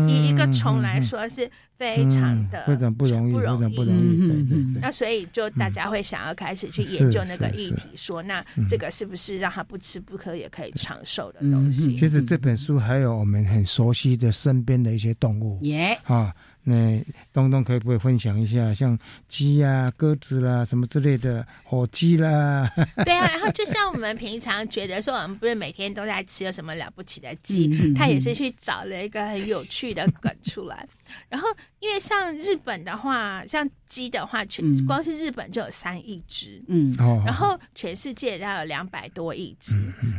[0.09, 1.51] 以一个虫来说是。
[1.83, 4.19] 非常的非常不容易，非常不容易。
[4.19, 4.81] 对对对。
[4.81, 11.95] 那所以就大家会想要开始去研究那个议题，说那这个是不是让他不吃不喝也可以长寿的东西？
[11.97, 16.35] 其实这本书还有我们很熟悉的身边的一些动物，耶啊。
[16.65, 22.71] 那东东可以不可以分享一下，像鸡啊、鸽子啦什么之类的，火鸡啦？
[23.05, 30.87] 对啊，然后就像我们平常觉得说，我们不是每天都在吃有什么了不起的鸡，他也是去找了一个很有趣的梗出来。
[31.29, 31.49] 然后，
[31.81, 36.95] 因为像日本的话，像鸡的话，全光是日本就有三亿只，嗯，
[37.25, 39.75] 然后全世界要有两百多亿只，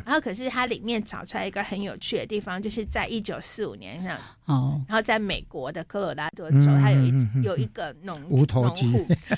[0.06, 7.14] 然后可是它里面找出来一个很有趣的地方，就是在一九四五年上，哦，然后在美国的科罗拉多州，它有一
[7.44, 8.92] 有一个农无头鸡，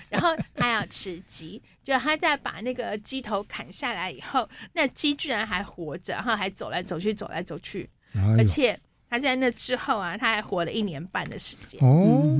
[0.09, 7.89] 然后他要吃鸡，就他在把那个鸡头砍下来以后，那鸡居然还活着，然后还走来走去，走来走去，
[8.37, 8.79] 而且。
[9.15, 12.37] 他在那之后啊，他还活了一年半的时间哦，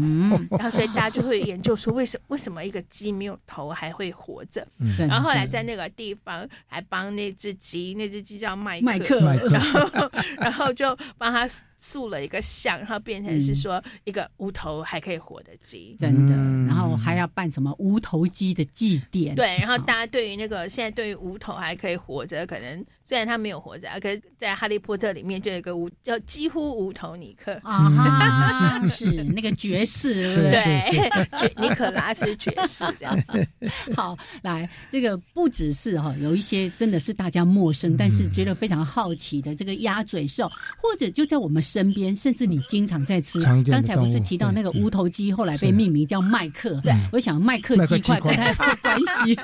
[0.52, 4.68] 然后所以大家就会研究说，为什为什么一个鸡没有头还会活着？
[4.98, 9.20] 然后后来在那个地方还帮那只鸡，那只鸡叫麦克，
[9.50, 11.50] 然 后然后就帮他。
[11.78, 16.65] 塑了一个像，然后变成是说一个无头还可以活的鸡，真的。
[16.94, 19.34] 还要办什么无头鸡的祭典？
[19.36, 19.58] 对。
[19.60, 33.22] 然后大家对于那个现在对于无头还可以活着，可能虽然他没有活着，可是在哈利波特里面就有一个无叫几乎无头尼克啊，是那个爵士，对， 尼可拉斯爵士这样。
[33.96, 40.50] 好，来这个不只是哈，有一些真的是大家陌生，但是觉得非常好奇的这个鸭嘴兽，
[40.82, 41.66] 或者就在我们。
[41.66, 43.40] 身边，甚至你经常在吃。
[43.42, 46.75] 刚才不是提到那个无头鸡，后来被命名叫麦克。
[46.82, 49.38] 对，我想麦克鸡块不太有关系。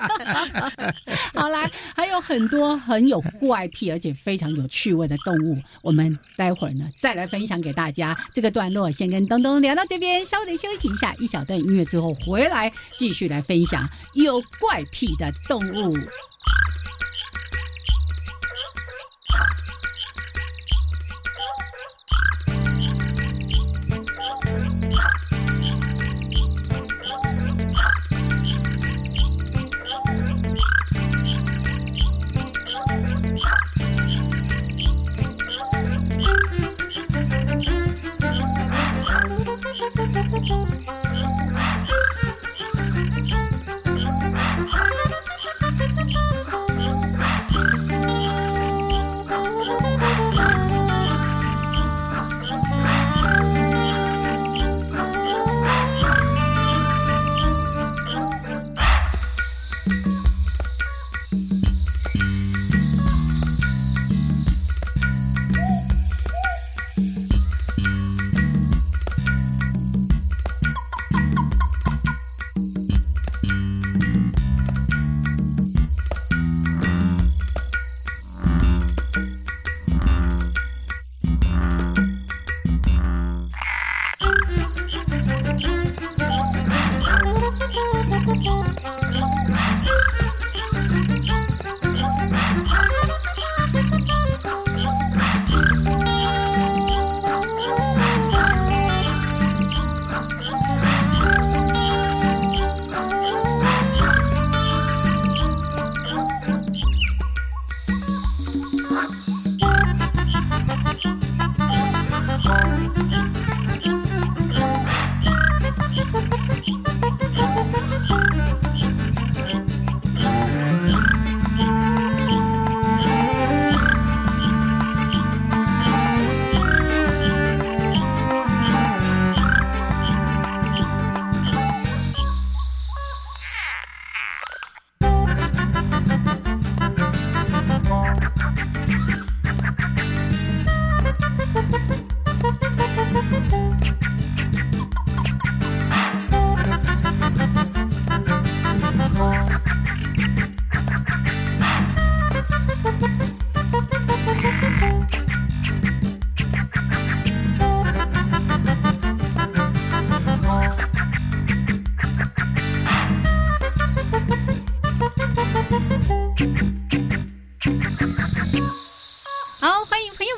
[1.33, 8.17] 好啦，还有很多很有怪癖而且非常有趣味的动物，我们待会儿呢再来分享给大家。
[8.33, 15.97] 这个段落先跟东东聊到这边，稍微休息一下，一小段音乐之后回来继续来分享有怪癖的动物。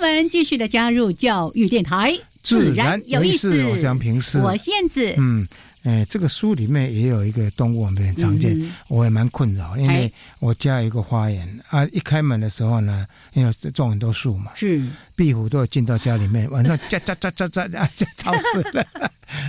[0.04, 2.14] 们继续的加入教育电台，
[2.44, 3.64] 自然有意思。
[3.66, 5.48] 我想平视，我燕子，嗯。
[5.86, 8.58] 哎，这个书里面也有一个动物，我们很常见，
[8.88, 10.10] 我也蛮困扰，因为
[10.40, 14.82] 我家有一个花园啊，一开门的时候呢，因为种很多树嘛，是
[15.14, 18.86] 壁虎都有进到家里面，晚上喳喳喳喳喳啊，吵死了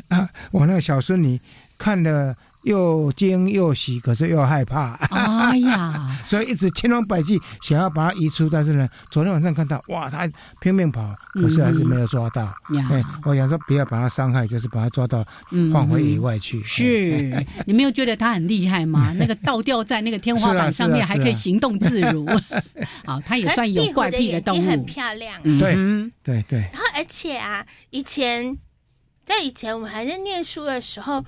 [0.09, 0.29] 啊！
[0.51, 1.41] 我那个小孙女
[1.79, 2.35] 看了。
[2.64, 4.94] 又惊又喜，可是又害怕。
[5.10, 10.28] 哎呀， 所以一直千方百计想要把它移出，但是呢，昨天晚上看到，哇，它
[10.60, 12.52] 拼命跑，可是还是没有抓到。
[12.90, 15.24] 哎，我想说不要把它伤害，就是把它抓到
[15.72, 16.62] 放回野外去。
[16.64, 19.12] 是你没有觉得它很厉害吗？
[19.18, 22.26] 那个倒吊在那个天花板上面，还可以行动自如。
[23.04, 25.40] 好，它也算有怪癖的动物，很漂亮。
[25.58, 25.76] 对，
[26.22, 26.60] 对对。
[26.72, 28.56] 然后而且啊，以前
[29.24, 31.22] 在以前我们还在念书的时候。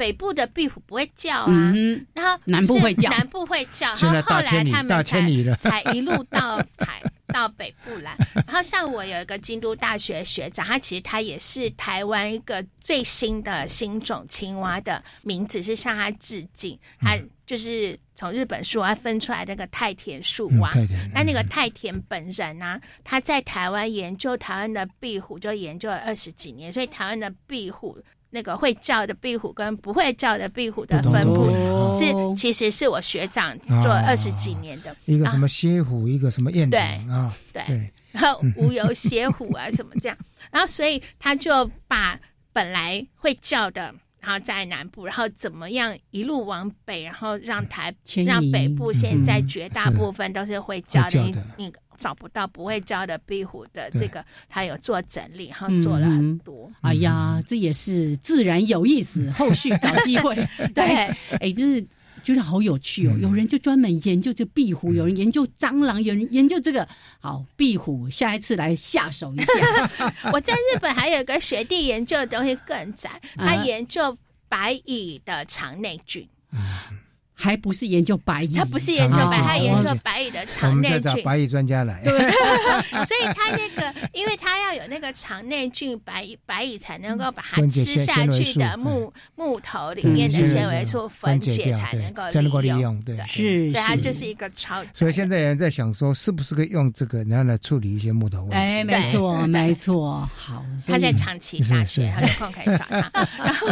[0.00, 1.74] 北部的壁虎不会叫啊，
[2.14, 5.20] 然后南部会叫，南部会叫，然后后来他们才
[5.58, 8.16] 才一路到台到北部来。
[8.46, 20.72] 然后像我有一个京都大学学长，他其实他也是台湾一个最新的新种青蛙的名字是向他致敬，他就是从日本树蛙分出来那个太田树蛙。
[21.12, 27.98] 那那个太田本人呢，他在台湾研究台湾的壁虎就研究了二十几年，所以台湾的壁虎。
[28.30, 31.50] 那个会叫的壁虎跟不会叫的壁虎的分布
[31.98, 34.94] 是，其实是我学长做二十几年的。
[35.04, 40.16] 一个什么蝎虎，一个什么燕对啊，对，然后无油蝎虎啊什么这样，
[40.50, 42.18] 然后所以他就把
[42.52, 47.94] 本来会叫的，然后在南部，然后怎么样一路往北，然后让台
[48.24, 51.72] 让北部现在绝大部分都是会教的你你。
[52.00, 56.72] 找不到不会教的壁虎的这个，他有做整理，然后做了很多。
[56.80, 59.30] 哎呀，这也是自然有意思。
[59.32, 60.34] 后续找机会，
[60.74, 60.82] 对，
[61.38, 61.86] 哎，就是
[62.22, 63.16] 觉得好有趣哦。
[63.20, 66.86] 有人就专门研究这壁虎，有人研究蟑螂，有人研究这个。
[67.20, 69.90] 好，壁虎，下一次来下手一下。
[70.32, 74.16] 我在日本还有个学弟研究的东西更窄，他研究
[74.48, 76.28] 白蚁的肠内菌。
[77.40, 80.98] 还不是研究白蚁，他不是研究白，他研究白蚁的肠内菌。
[80.98, 82.02] 我们找白蚁专家来。
[82.04, 82.12] 对，
[83.06, 92.12] 所以他那个，因为他要有那个肠内菌，白蚁白蚁才能够把它吃下去的木木头里面的纤维素分解，才能
[92.50, 93.00] 够利用。
[93.02, 94.84] 对，是，所以它就是一个超。
[94.92, 98.54] 所以现在人在想说，是不是可以用这个然后来处理一些木头问题？
[98.54, 100.28] 哎，没错，没错。
[100.36, 103.10] 好，他在长崎大学，他有空可以找他。
[103.38, 103.66] 然后，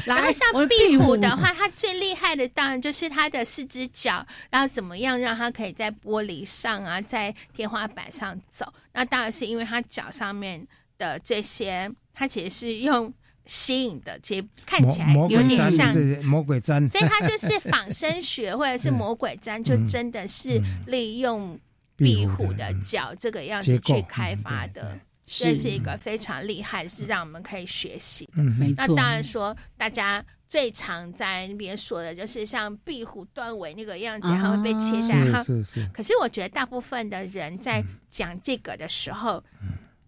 [0.06, 3.08] 然后像壁虎的 话，它最厉害的当然就是。
[3.08, 8.72] 它的四只脚，然后怎么样让它可以在玻璃上啊，在天花板上走？
[8.92, 10.64] 那当然是因为它脚上面
[10.98, 13.12] 的这些，它其实是用
[13.46, 15.92] 吸引的，其实看起来有点像
[16.22, 21.58] 魔鬼毡，所以它就 是仿生学或者是魔鬼毡，就真的是利用
[21.96, 28.28] 壁虎的脚这个样子去开发的，这是一个非常厉害，是让我们可以学习。
[28.34, 28.74] 嗯，没错。
[28.78, 30.24] 那当然说大家。
[30.48, 35.44] 最常在那边说的就是像壁虎断尾那个样子，它会被切下来。
[35.44, 35.90] 是是是。
[35.92, 39.44] 可是我觉得大部分的人在讲这个的时候。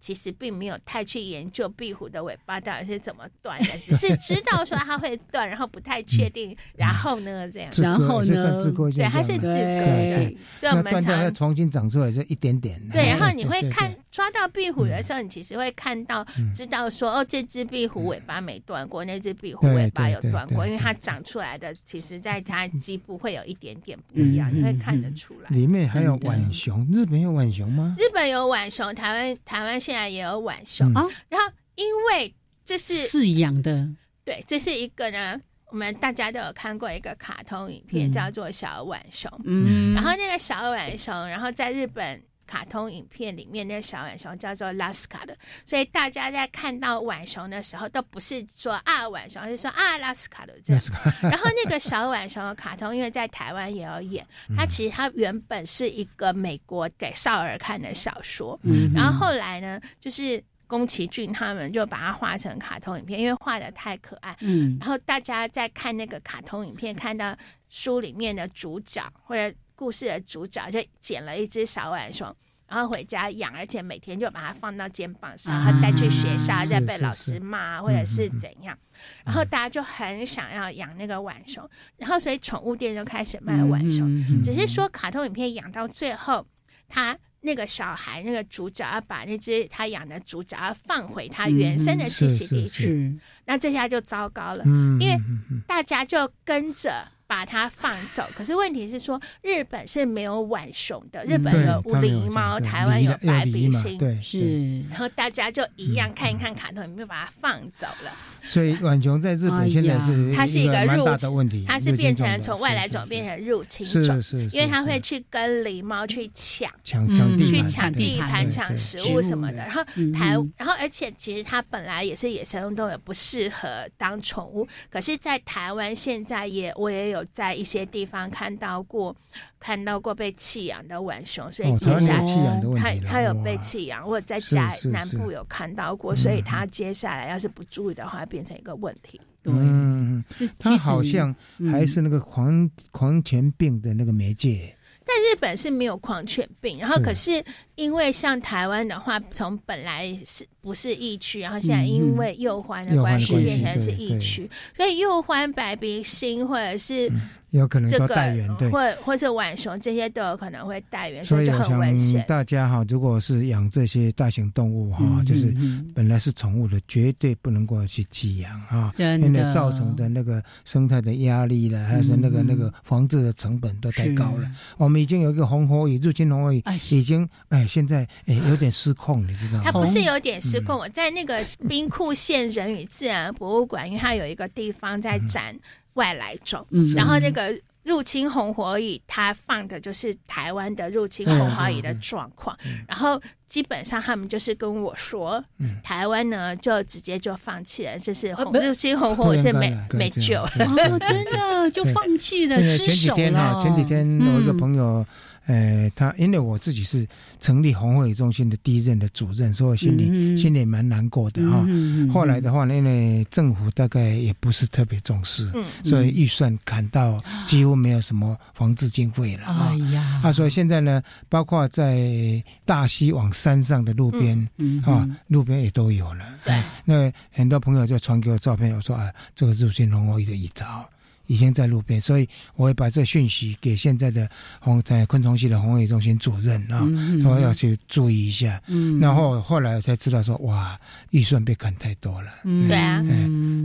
[0.01, 8.59] 其实并没有太去研究壁虎的尾巴到底是怎么断的，只是知道说它会断，然后不太确定，然后呢这样，然后呢，
[8.91, 12.81] 对，它是自割的，所以我们常重新长出来就一点点。
[12.91, 16.25] 对，然后你会看抓到壁虎的时候，你其实会看到
[16.55, 25.49] 知道说哦，这只壁虎尾巴没断过，那只壁虎尾巴有断过，因为它长出来的其实在它基部会有一点点不一样，你会看得出来。
[25.51, 27.95] 里面还有浣熊，日本有浣熊吗？
[27.99, 32.33] 日本有浣熊，台湾台湾现现在也有浣熊啊，然后因为
[32.63, 33.87] 这是饲养的，
[34.23, 42.23] 对，这是一个呢，我们大家都有看过一个卡通影片，叫做小浣熊，嗯，然后那个小浣熊，然后在日本。
[42.51, 50.83] 卡通影片里面那个小浣熊叫做拉斯卡的，所以大家在看到浣熊的时候，都不是说啊浣熊，而是说啊拉斯卡的这样。
[51.23, 54.27] 然后那个小浣熊的卡通，因为在台湾也有演，
[54.57, 58.59] 它其实它原本是一个美国给少儿看的小说，
[58.93, 64.35] 然后后来呢，就是宫崎骏他们就把它画成卡通影片，因为画的太可爱。
[64.41, 67.33] 嗯，然后大家在看那个卡通影片，看到
[67.69, 69.55] 书里面的主角或者。
[69.81, 72.31] 故事的主角就捡了一只小浣熊，
[72.67, 78.77] 然后回家养，而且每天就把它放到肩膀上，然后带去学校，再被老师骂或者是怎样。
[79.25, 81.67] 然后大家就很想要养那个浣熊，
[81.97, 84.07] 然后所以宠物店就开始卖浣熊。
[84.43, 86.45] 只是说卡通影片养到最后，
[86.87, 94.63] 他那个小孩那个主角要把那只他养的主角要放回他原生的栖息地去，那这下就糟糕了，
[94.99, 95.17] 因为
[95.65, 97.07] 大家就跟着。
[97.31, 98.27] 把它放走。
[98.35, 104.81] 可是问题是说，日本是没有浣熊的，日本有狸猫，台湾有白鼻星，对，是。
[104.89, 108.11] 然后大家就一样看一看卡通，有没有把它放走了？
[108.43, 119.59] 所以浣熊在日本现在是它是一个入的问题，它是变成从外来种变成入侵种，是是，因为它会去跟狸猫去抢抢抢地去抢地盘、抢食物什么的。
[119.59, 119.81] 然后
[120.13, 124.67] 台，然后而且其实它本来也是野生动物，不适合当宠物。
[124.89, 129.15] 可是，在台湾现在也我也有在一些地方看到过，
[129.59, 139.19] 看到过被弃养的浣熊，所以接下来他他有被弃养，或者在家南部有看到过，所以他接下来要是不注意的话，变成一个问题。
[139.45, 140.23] 嗯，
[140.59, 141.35] 他好像
[141.71, 144.75] 还是那个狂狂犬病的那个媒介。
[145.03, 147.43] 在日本是没有狂犬病，然后可是
[147.81, 157.11] 因为像台湾的话，从本来是不是疫区，然后现在因为幼欢的关系变成是疫区，所以幼欢、白鼻星或者是。
[157.51, 162.23] 有可能都带源，对，或或者浣熊这些都有可能会带源，所以很危险。
[162.25, 165.53] 大家哈，如果是养这些大型动物哈，就是
[165.93, 174.49] 本来是宠物的，绝对不能够去寄养哈，因为造成的那个生态的压力了，还是那个那个防治的成本都太高了。
[174.77, 179.61] 我们已经有一个红火蚁入侵红火蚁，已经哎现在哎有点失控，你知道吗？
[179.63, 185.55] 它不是有点失控，我在那个兵库县人与自然博物馆，因为它有一个地方在展。
[185.95, 186.65] 外来种，
[186.95, 187.53] 然后那个
[187.83, 192.57] 入侵红火蚁，它放的就是台湾的入侵红火蚁的状况，
[192.87, 195.43] 然后基本上他们就是跟我说，
[195.83, 203.59] 台湾呢就直接就放弃了，就是入侵红火蚁是没没救了，真的就放弃了，失手了。
[203.61, 205.05] 前几天我一个朋友。
[205.51, 207.05] 呃，他因为我自己是
[207.41, 211.65] 成立红会中心的第一任的主任，所以心里心里蛮难过的哈。
[212.13, 215.51] 后来的话呢，因为政府大概也不是特别重视，
[215.83, 219.75] 所以预算砍到几乎没有什么防治经费了啊。
[220.23, 224.47] 啊，所以现在呢，包括在大溪往山上的路边
[224.85, 226.23] 啊，路边也都有了。
[226.45, 230.87] 对，那很多朋友就传给我照片，我说啊，这个就是红会的遗照。
[231.27, 236.85] 已经在路边，所以我会把这讯息给现在的红在昆虫系的红卫中心主任啊，
[237.23, 238.61] 他要去注意一下。
[238.67, 238.99] 嗯。
[238.99, 240.77] 然后后来我才知道说，哇，
[241.11, 242.31] 预算被砍太多了。
[242.43, 242.67] 嗯。
[242.67, 243.01] 对啊，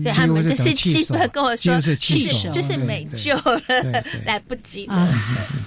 [0.02, 1.96] 所以他们就是基本跟我说，就是
[2.52, 5.06] 就是没救了， 来不及了。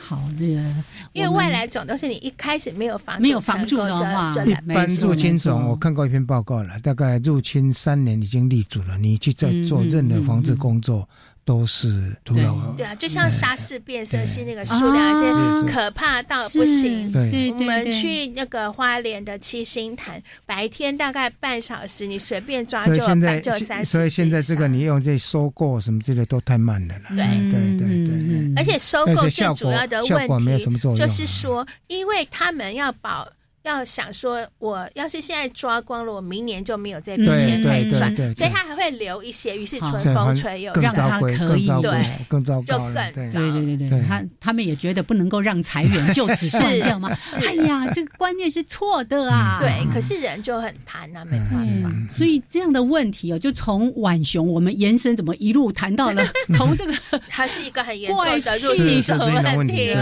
[0.06, 0.62] 好，这个
[1.14, 11.08] 因为外来种都是你一开始没有防没有防住的话，一般入侵种，我看过一篇报告了，大概入侵三年已经立足了，你去再做任何防治工作。
[11.46, 12.74] 都是徒劳。
[12.78, 17.12] 对啊，就像沙士变色器那个数量，是可怕到不行。
[17.12, 23.92] 对，我们去那个花莲的七星潭，白天大概半小时，你随便抓就就三十。
[23.92, 27.18] 所以现在这个你用这收购什么之类都太慢了对
[27.50, 28.54] 对对对。
[28.56, 33.28] 而且收购最主要的问题就是说，因为他们要保。
[33.70, 47.09] 要想说，我要是现在抓光了，我明年就没有这笔钱可以赚，所以他还会留一些，于是春风吹又让他可以对更糟糕，就更对对对对，他他们也觉得不能够让裁员就此断掉吗？
[47.45, 49.59] 哎呀，这个观念是错的啊！
[49.59, 51.91] 对，可是人就很贪啊，没办法。
[52.15, 56.24] 所以这样的问题哦，就从浣熊我们延伸，怎么一路谈到了
[56.55, 56.93] 从这个
[57.28, 59.93] 还是一个很严重的入侵的问题。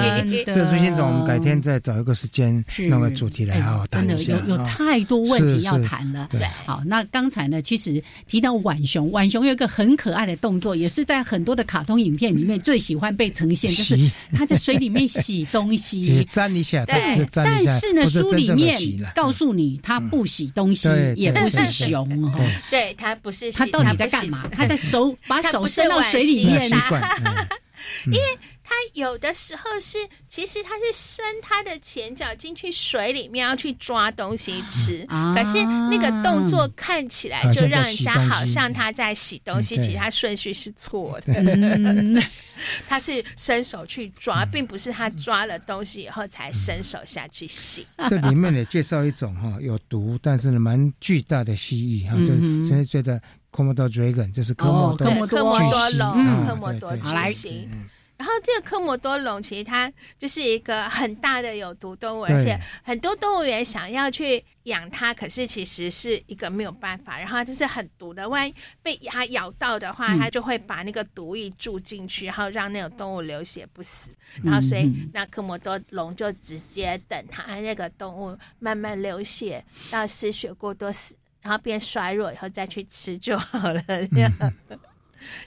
[0.45, 3.57] 这入侵种，我们改天再找一个时间弄个主题来。
[3.91, 6.28] 真的有有太多问题要谈了。
[6.32, 18.78] 对，好，那刚才呢，其实提到浣熊，浣熊有一个很可爱的动作，也是在很多的卡通影片里面最喜欢被呈现，就是它在水里面洗东西， 沾一下，对，但是呢，书里面
[19.16, 22.08] 告诉你，它不洗东西，也不是熊，
[22.70, 24.47] 对，它不是，它到底在干嘛？
[24.51, 26.70] 它在手 把手伸到水里面，
[28.06, 28.40] 因为。
[28.70, 41.34] 它有的时候是，其实它是伸它的前脚进去水里面要去抓东西吃，可是那个动作看起来就让人家好像他在洗东西，其实它顺序是错的。
[42.90, 47.88] 他是伸手去抓，并不是他抓了东西以后才伸手下去洗。
[48.10, 52.34] 这里面也介绍一种哈有毒，但是呢蛮巨大的蜥蜴哈，就
[52.68, 53.22] 现在觉得
[53.58, 57.68] 科莫多 dragon 这是科莫多科莫多龙，科莫多巨蜥。
[58.16, 67.18] 然后这个科莫多龙其实它就是一个很大的有毒动物，而且很多动物园想要去养它，可是其实是一个没有办法。
[67.18, 68.53] 然后就是很毒的，万一
[68.84, 74.12] 被它咬到的话，它就会把那个毒液注进去，然后让那种动物流血不死。
[74.43, 81.16] 然后所以那科莫多龙就直接等它那个动物慢慢流血到失血过多死，
[81.48, 83.82] 然后变衰弱以后再去吃就好了。
[83.88, 84.32] 这样。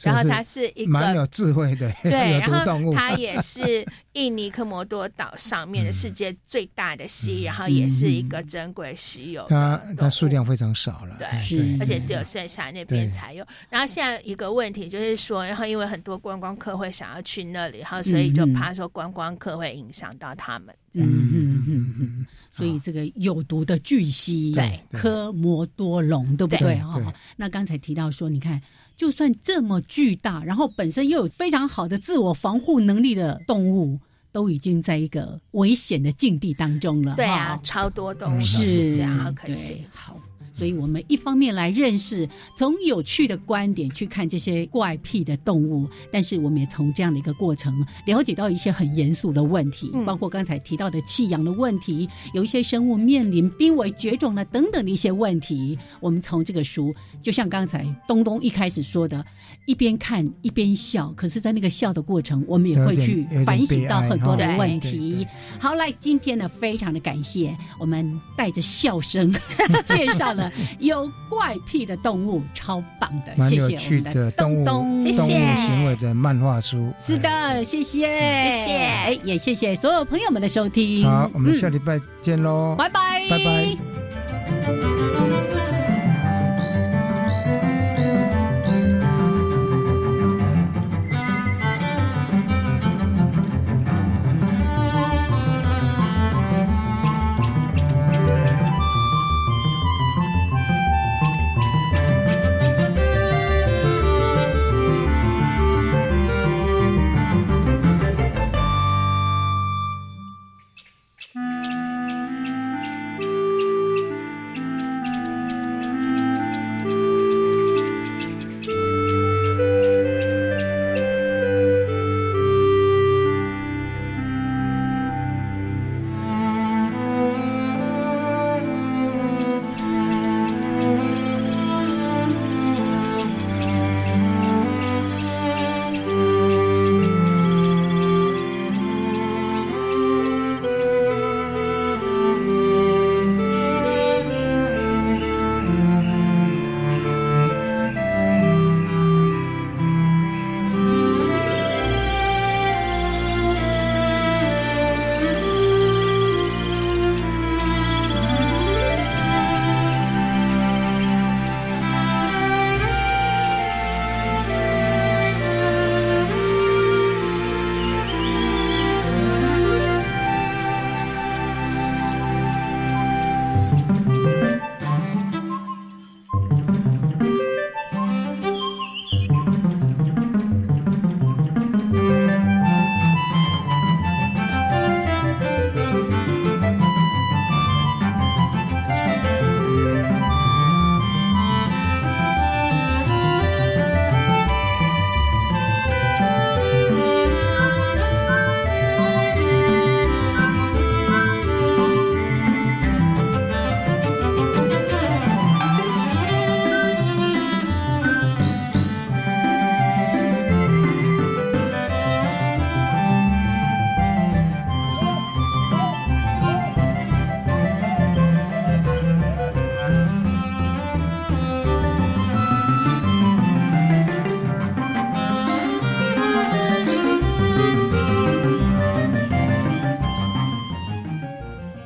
[0.03, 9.46] 然后它是一个蛮有智慧的对， 然后它也是印尼科摩多岛上面的世界最大的蜥，然后也是一个珍贵稀有。
[9.48, 13.46] 它它数量非常少了，对，而且只有剩下那边才有。
[13.70, 20.74] 然后现在一个问题就是说，然后因为很多观光客会想要去那里，然后所以就怕说观光客会影响到他们。
[20.92, 22.26] 嗯嗯嗯嗯。
[22.61, 27.12] 所以这个有毒的巨蜥，对科摩多龙，对不对啊？
[27.36, 28.61] 那刚才提到说，你看，
[28.96, 33.98] 就算这么巨大，然后本身又有非常好的自我防护能力的动物，
[34.30, 37.16] 都已经在一个危险的境地当中了。
[37.16, 39.84] 对啊，超多动物是这样，好可惜。
[39.92, 40.16] 好。
[40.61, 55.78] 所以我们一方面来认识，从有趣的观点去看这些怪癖的动物，但是我们也从这样的一个过程了解到一些很严肃的问题，包括刚才提到的弃养的问题，有一些生物面临濒危绝种了等等的一些问题。
[55.98, 59.24] 我们从这个书，就像刚才东东一开始说的。
[59.66, 65.24] 一边看一边笑，可是，在那个笑的过程，我们也会去反省到很多的问题。
[65.61, 69.32] 好，来，今天呢，非常的感谢，我们带着笑声
[69.84, 81.05] 介绍了 有怪癖的动物，超棒的，谢谢我们的东东，动物行为的漫画书，是的，谢谢，谢谢，也谢谢所有朋友们的收听。
[81.05, 84.99] 好，我们下礼拜见喽，拜拜，拜拜。